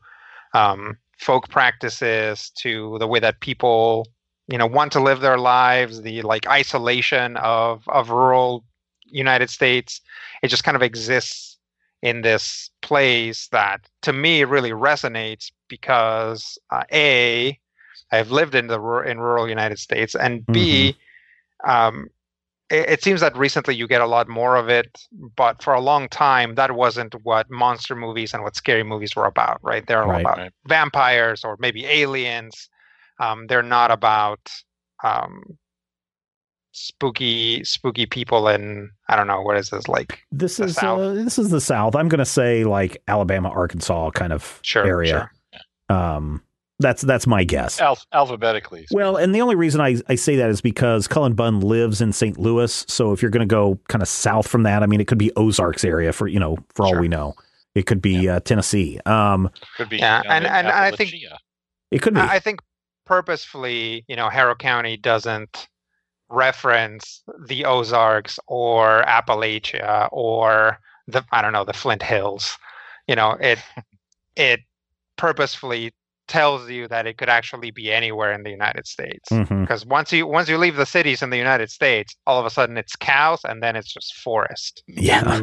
[0.54, 4.06] um, folk practices to the way that people
[4.48, 8.64] you know want to live their lives the like isolation of of rural
[9.06, 10.00] United States
[10.42, 11.58] it just kind of exists
[12.02, 17.58] in this place that to me really resonates because uh, a
[18.12, 20.96] I've lived in the in rural United States and B
[21.66, 22.08] um,
[22.70, 24.98] it, it seems that recently you get a lot more of it,
[25.36, 29.26] but for a long time that wasn't what monster movies and what scary movies were
[29.26, 29.86] about, right?
[29.86, 30.20] They're all Right.
[30.20, 30.52] about Right.
[30.66, 32.68] vampires or maybe aliens.
[33.20, 34.40] Um, they're not about
[35.04, 35.58] um,
[36.72, 41.38] spooky spooky people in I don't know what is this like This is uh, this
[41.38, 41.96] is the South.
[41.96, 45.30] I'm going to say like Alabama, Arkansas kind of sure area.
[45.88, 45.96] sure.
[45.96, 46.42] Um,
[46.80, 47.80] that's that's my guess.
[47.80, 48.86] Alph- alphabetically.
[48.92, 52.12] Well, and the only reason I, I say that is because Cullen Bunn lives in
[52.12, 52.38] St.
[52.38, 52.84] Louis.
[52.88, 55.18] So if you're going to go kind of south from that, I mean, it could
[55.18, 57.00] be Ozarks area for you know for all Sure.
[57.00, 57.34] we know.
[57.74, 59.00] It could be uh, Tennessee.
[59.06, 59.96] Um, could be.
[59.98, 61.12] Yeah, down and- and I think-
[61.90, 62.20] it could be.
[62.20, 62.60] I I think
[63.08, 65.66] purposefully, you know, Harrow County doesn't
[66.28, 70.78] reference the Ozarks or Appalachia or
[71.08, 72.56] the I don't know the Flint Hills.
[73.08, 73.58] You know, it
[74.36, 74.60] it
[75.16, 75.92] purposefully
[76.28, 79.30] tells you that it could actually be anywhere in the United States.
[79.30, 79.62] Mhm.
[79.62, 82.50] Because once you once you leave the cities in the United States, all of a
[82.50, 84.82] sudden it's cows and then it's just forest.
[84.86, 85.40] Yeah.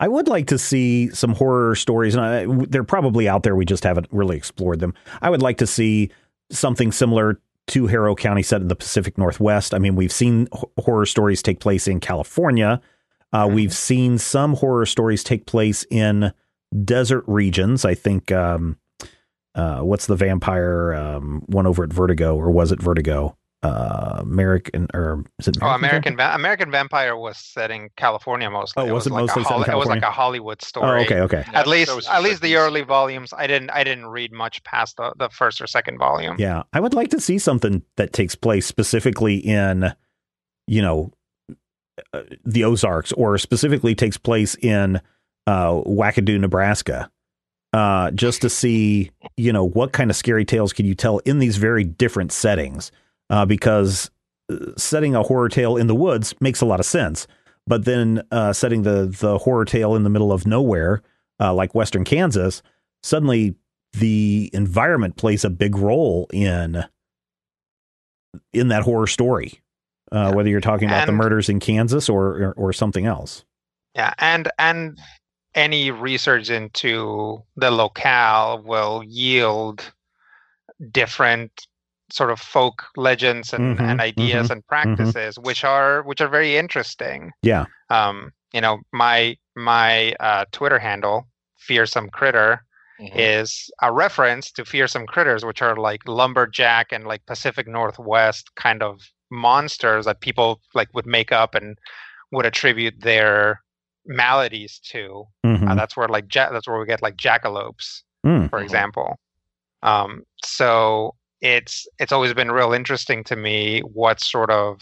[0.00, 3.54] I would like to see some horror stories, and I, they're probably out there.
[3.54, 4.94] We just haven't really explored them.
[5.20, 6.10] I would like to see
[6.52, 9.72] something similar to Harrow County set in the Pacific Northwest.
[9.74, 10.48] I mean, we've seen
[10.78, 12.80] horror stories take place in California.
[13.32, 13.54] Uh, Mhm.
[13.54, 16.32] We've seen some horror stories take place in
[16.84, 17.84] desert regions.
[17.84, 18.76] I think, um,
[19.54, 23.36] uh, what's the vampire um, one over at Vertigo, or was it Vertigo?
[23.64, 28.50] Uh, American, or is it Oh, American American Va- American Vampire was set in California
[28.50, 28.82] mostly.
[28.88, 30.66] Oh, was it like mostly a set in Holly- It was like a Hollywood Oh,
[30.66, 31.02] story.
[31.04, 31.44] okay, okay.
[31.52, 34.96] Yeah, at least at least the early volumes i didn't i didn't read much past
[34.96, 38.34] the, the first or second volume Yeah, I would like to see something that takes
[38.34, 39.94] place specifically in,
[40.66, 41.12] you know,
[42.12, 45.00] uh, the Ozarks, or specifically takes place in
[45.46, 47.08] uh, Wackadoo, Nebraska,
[47.72, 51.38] uh, just to see, you know, what kind of scary tales can you tell in
[51.38, 52.90] these very different settings?
[53.32, 54.10] Uh, because
[54.50, 57.26] uh, setting a horror tale in the woods makes a lot of sense,
[57.66, 61.02] but then uh, setting the the horror tale in the middle of nowhere,
[61.40, 62.62] uh, like Western Kansas,
[63.02, 63.54] suddenly
[63.94, 66.84] the environment plays a big role in
[68.52, 69.60] in that horror story.
[70.12, 70.34] Uh, Yeah.
[70.34, 73.44] Whether you're talking about the murders in Kansas or, or or something else.
[73.94, 74.98] yeah and and
[75.54, 79.90] any research into the locale will yield
[80.90, 81.66] different
[82.18, 86.56] sort of folk legends and, Mhm, and ideas and practices which are which are very
[86.62, 87.64] interesting Yeah.
[87.90, 88.16] um
[88.52, 91.26] you know my my uh twitter handle
[91.68, 92.50] fearsome critter
[93.00, 93.12] Mhm.
[93.14, 98.80] is a reference to fearsome critters, which are like lumberjack and like Pacific Northwest kind
[98.82, 99.00] of
[99.30, 101.76] monsters that people like would make up and
[102.32, 103.60] would attribute their
[104.06, 105.24] maladies to.
[105.44, 108.50] Uh, that's where like ja- that's where we get like jackalopes, Mm.
[108.50, 109.16] for example.
[109.82, 114.80] Um, so it's it's always been real interesting to me what sort of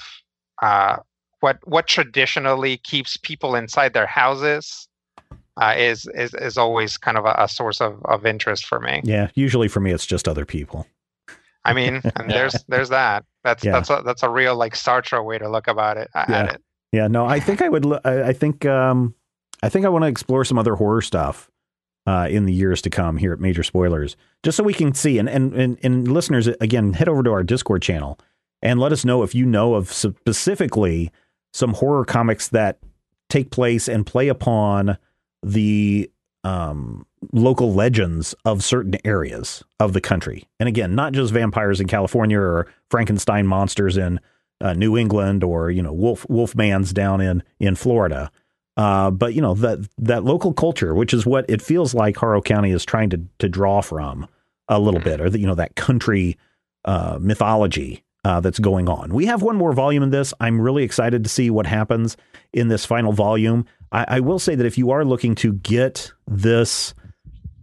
[0.63, 0.99] uh,
[1.41, 4.87] what what traditionally keeps people inside their houses
[5.61, 9.01] uh, is is is always kind of a, a source of, of interest for me.
[9.05, 9.29] Yeah.
[9.35, 10.87] Usually for me, it's just other people.
[11.65, 13.25] I mean, and there's there's that.
[13.43, 13.73] That's Yeah.
[13.73, 16.45] that's a that's a real like Sartre way to look about it at Yeah.
[16.53, 16.63] it.
[16.93, 17.09] Yeah.
[17.09, 17.87] No, I think I would.
[18.05, 18.65] I, I think.
[18.67, 19.15] Um,
[19.63, 21.50] I think I want to explore some other horror stuff
[22.11, 25.19] uh, in the years to come here at Major Spoilers, just so we can see.
[25.19, 28.19] And and and, and listeners, again, head over to our Discord channel
[28.61, 31.13] and let us know if you know of specifically
[31.53, 32.81] some horror comics that
[33.29, 34.99] take place and play upon
[35.45, 36.11] the
[36.43, 40.49] um, local legends of certain areas of the country.
[40.59, 44.19] And again, not just vampires in California or Frankenstein monsters in
[44.61, 48.33] uh, New England or you know wolf wolfmans down in in Florida.
[48.77, 52.41] Uh, but you know that that local culture, which is what it feels like Harrow
[52.41, 54.29] County is trying to to draw from
[54.69, 56.39] a little bit, or that you know that country
[56.85, 59.13] uh, mythology uh, that's going on.
[59.13, 60.33] We have one more volume in this.
[60.41, 62.17] I'm really excited to see what happens
[62.53, 63.67] in this final volume.
[63.93, 66.95] I, I will say that if you are looking to get this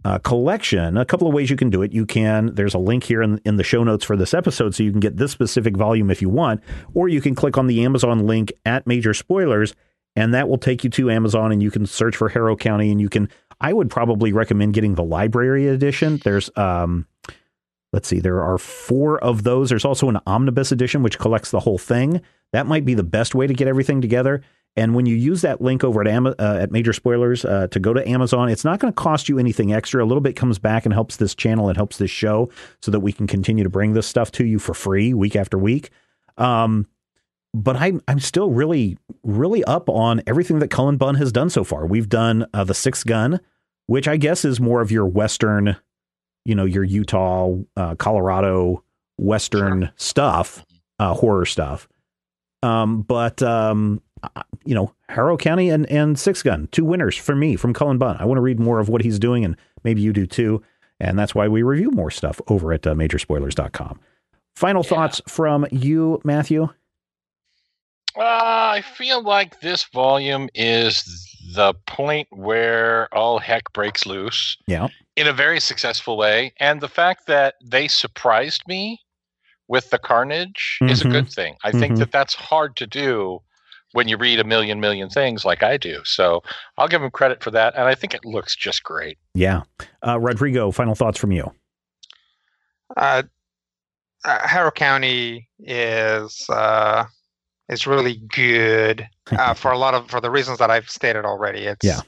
[0.04, 1.92] uh, collection, a couple of ways you can do it.
[1.92, 4.82] You can, there's a link here in, in the show notes for this episode, so
[4.82, 6.62] you can get this specific volume if you want,
[6.94, 9.74] or you can click on the Amazon link at Major Spoilers,
[10.16, 13.00] and that will take you to Amazon, and you can search for Harrow County, and
[13.00, 13.28] you can,
[13.60, 16.20] I would probably recommend getting the library edition.
[16.24, 17.06] There's, um,
[17.92, 19.68] let's see, there are four of those.
[19.68, 22.20] There's also an omnibus edition, which collects the whole thing.
[22.52, 24.42] That might be the best way to get everything together.
[24.76, 27.80] And when you use that link over at Am- uh, at Major Spoilers uh, to
[27.80, 30.04] go to Amazon, it's not going to cost you anything extra.
[30.04, 32.48] A little bit comes back and helps this channel and helps this show
[32.80, 35.58] so that we can continue to bring this stuff to you for free week after
[35.58, 35.90] week.
[36.36, 36.86] Um,
[37.54, 41.64] but I'm I'm still really really up on everything that Cullen Bunn has done so
[41.64, 41.86] far.
[41.86, 43.40] We've done uh, the Sixth Gun,
[43.86, 45.76] which I guess is more of your Western,
[46.44, 48.84] you know, your Utah, uh, Colorado
[49.18, 49.92] Western sure.
[49.96, 50.66] stuff,
[50.98, 51.88] uh, horror stuff.
[52.62, 54.02] Um, but um,
[54.64, 58.16] you know, Harrow County and, and Sixth Gun, two winners for me from Cullen Bunn.
[58.18, 60.62] I want to read more of what he's doing, and maybe you do too.
[61.00, 64.00] And that's why we review more stuff over at uh, majorspoilers.com.
[64.56, 64.88] Final yeah.
[64.88, 66.68] thoughts from you, Matthew?
[68.18, 74.56] Uh, I feel like this volume is the point where all heck breaks loose.
[74.66, 74.88] Yeah.
[75.16, 76.52] In a very successful way.
[76.58, 79.00] And the fact that they surprised me
[79.68, 80.90] with the carnage mm-hmm.
[80.90, 81.12] is a mm-hmm.
[81.12, 81.56] good thing.
[81.62, 81.80] I mm-hmm.
[81.80, 83.40] think that that's hard to do
[83.92, 86.00] when you read a million million things like I do.
[86.04, 86.42] So
[86.76, 89.18] I'll give him credit for that, and I think it looks just great.
[89.34, 89.62] Yeah,
[90.06, 91.52] uh, Rodrigo, final thoughts from you.
[92.96, 93.22] Uh,
[94.24, 97.04] uh, Harrow County is uh,
[97.68, 101.66] is really good uh, for a lot of for the reasons that I've stated already.
[101.66, 102.00] It's yeah.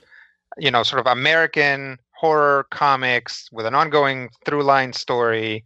[0.59, 5.65] you know sort of American horror comics with an ongoing through line story.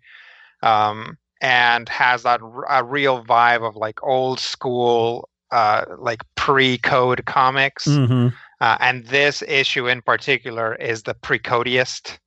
[0.63, 2.41] Um, and has that
[2.71, 7.87] a real vibe of like old school uh, like pre-code comics.
[7.87, 8.29] Mm-hmm.
[8.61, 12.19] Uh, and this issue in particular is the pre-codiest.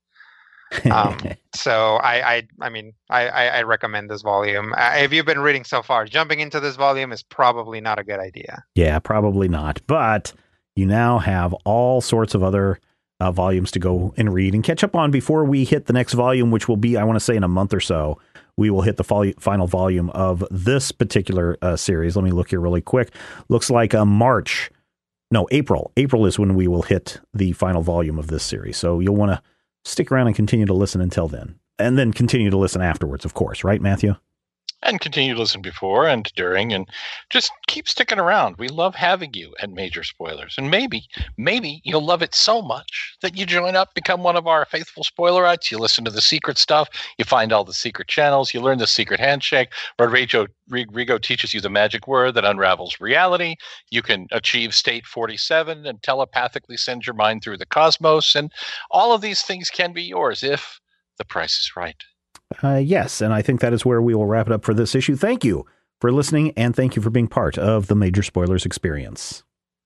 [0.92, 1.18] Um,
[1.56, 4.74] so I, I, I mean, I, I, recommend this volume.
[4.78, 8.04] Uh, if you've been reading so far, jumping into this volume is probably not a
[8.04, 8.64] good idea.
[8.76, 9.82] Yeah, probably not.
[9.88, 10.34] But
[10.76, 12.80] you now have all sorts of other
[13.20, 16.14] uh, volumes to go and read and catch up on before we hit the next
[16.14, 18.20] volume, which will be, I want to say, in a month or so
[18.58, 22.16] we will hit the fol- final volume of this particular uh, series.
[22.16, 23.14] Let me look here really quick.
[23.50, 24.72] Looks like a uh, March.
[25.30, 25.92] No, April.
[25.98, 28.78] April is when we will hit the final volume of this series.
[28.78, 29.42] So you'll want to
[29.86, 31.60] stick around and continue to listen until then.
[31.80, 34.16] And then continue to listen afterwards, of course, right, Matthew?
[34.84, 36.88] And continue to listen before and during and
[37.30, 38.56] just keep sticking around.
[38.58, 40.56] We love having you at Major Spoilers.
[40.58, 41.08] And maybe,
[41.38, 45.04] maybe you'll love it so much that you join up, become one of our faithful
[45.04, 45.72] spoilerites.
[45.72, 48.88] You listen to the secret stuff, you find all the secret channels, you learn the
[48.88, 49.74] secret handshake.
[50.00, 53.56] Rodrigo Rigo teaches you the magic word that unravels reality.
[53.90, 58.36] You can achieve state 47 and telepathically send your mind through the cosmos.
[58.36, 58.52] And
[58.92, 60.80] all of these things can be yours if
[61.18, 61.96] the price is right.
[62.64, 64.96] Uh, yes, and I think that is where we will wrap it up for this
[64.96, 65.16] issue.
[65.16, 65.66] Thank you
[66.00, 69.44] for listening, and thank you for being part of the Major Spoilers experience.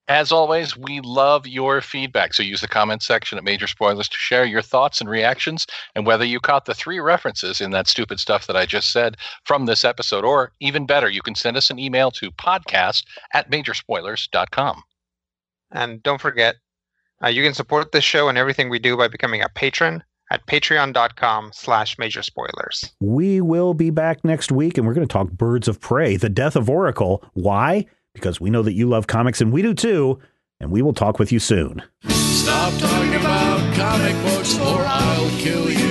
[0.08, 2.34] As always, we love your feedback.
[2.34, 6.06] So use the comment section at Major Spoilers to share your thoughts and reactions and
[6.06, 9.66] whether you caught the three references in that stupid stuff that I just said from
[9.66, 10.26] this episode.
[10.26, 14.84] Or even better, you can send us an email to podcast at majorspoilers.com.
[15.72, 16.56] And don't forget,
[17.24, 20.48] uh, you can support this show and everything we do by becoming a patron at
[20.48, 22.90] patreon.com slash major spoilers.
[23.00, 26.30] We will be back next week and we're going to talk Birds of Prey, the
[26.30, 27.24] death of Oracle.
[27.34, 27.86] Why?
[28.14, 30.20] Because we know that you love comics and we do too,
[30.60, 31.84] and we will talk with you soon.
[32.08, 35.91] Stop talking about comic books or I'll kill you.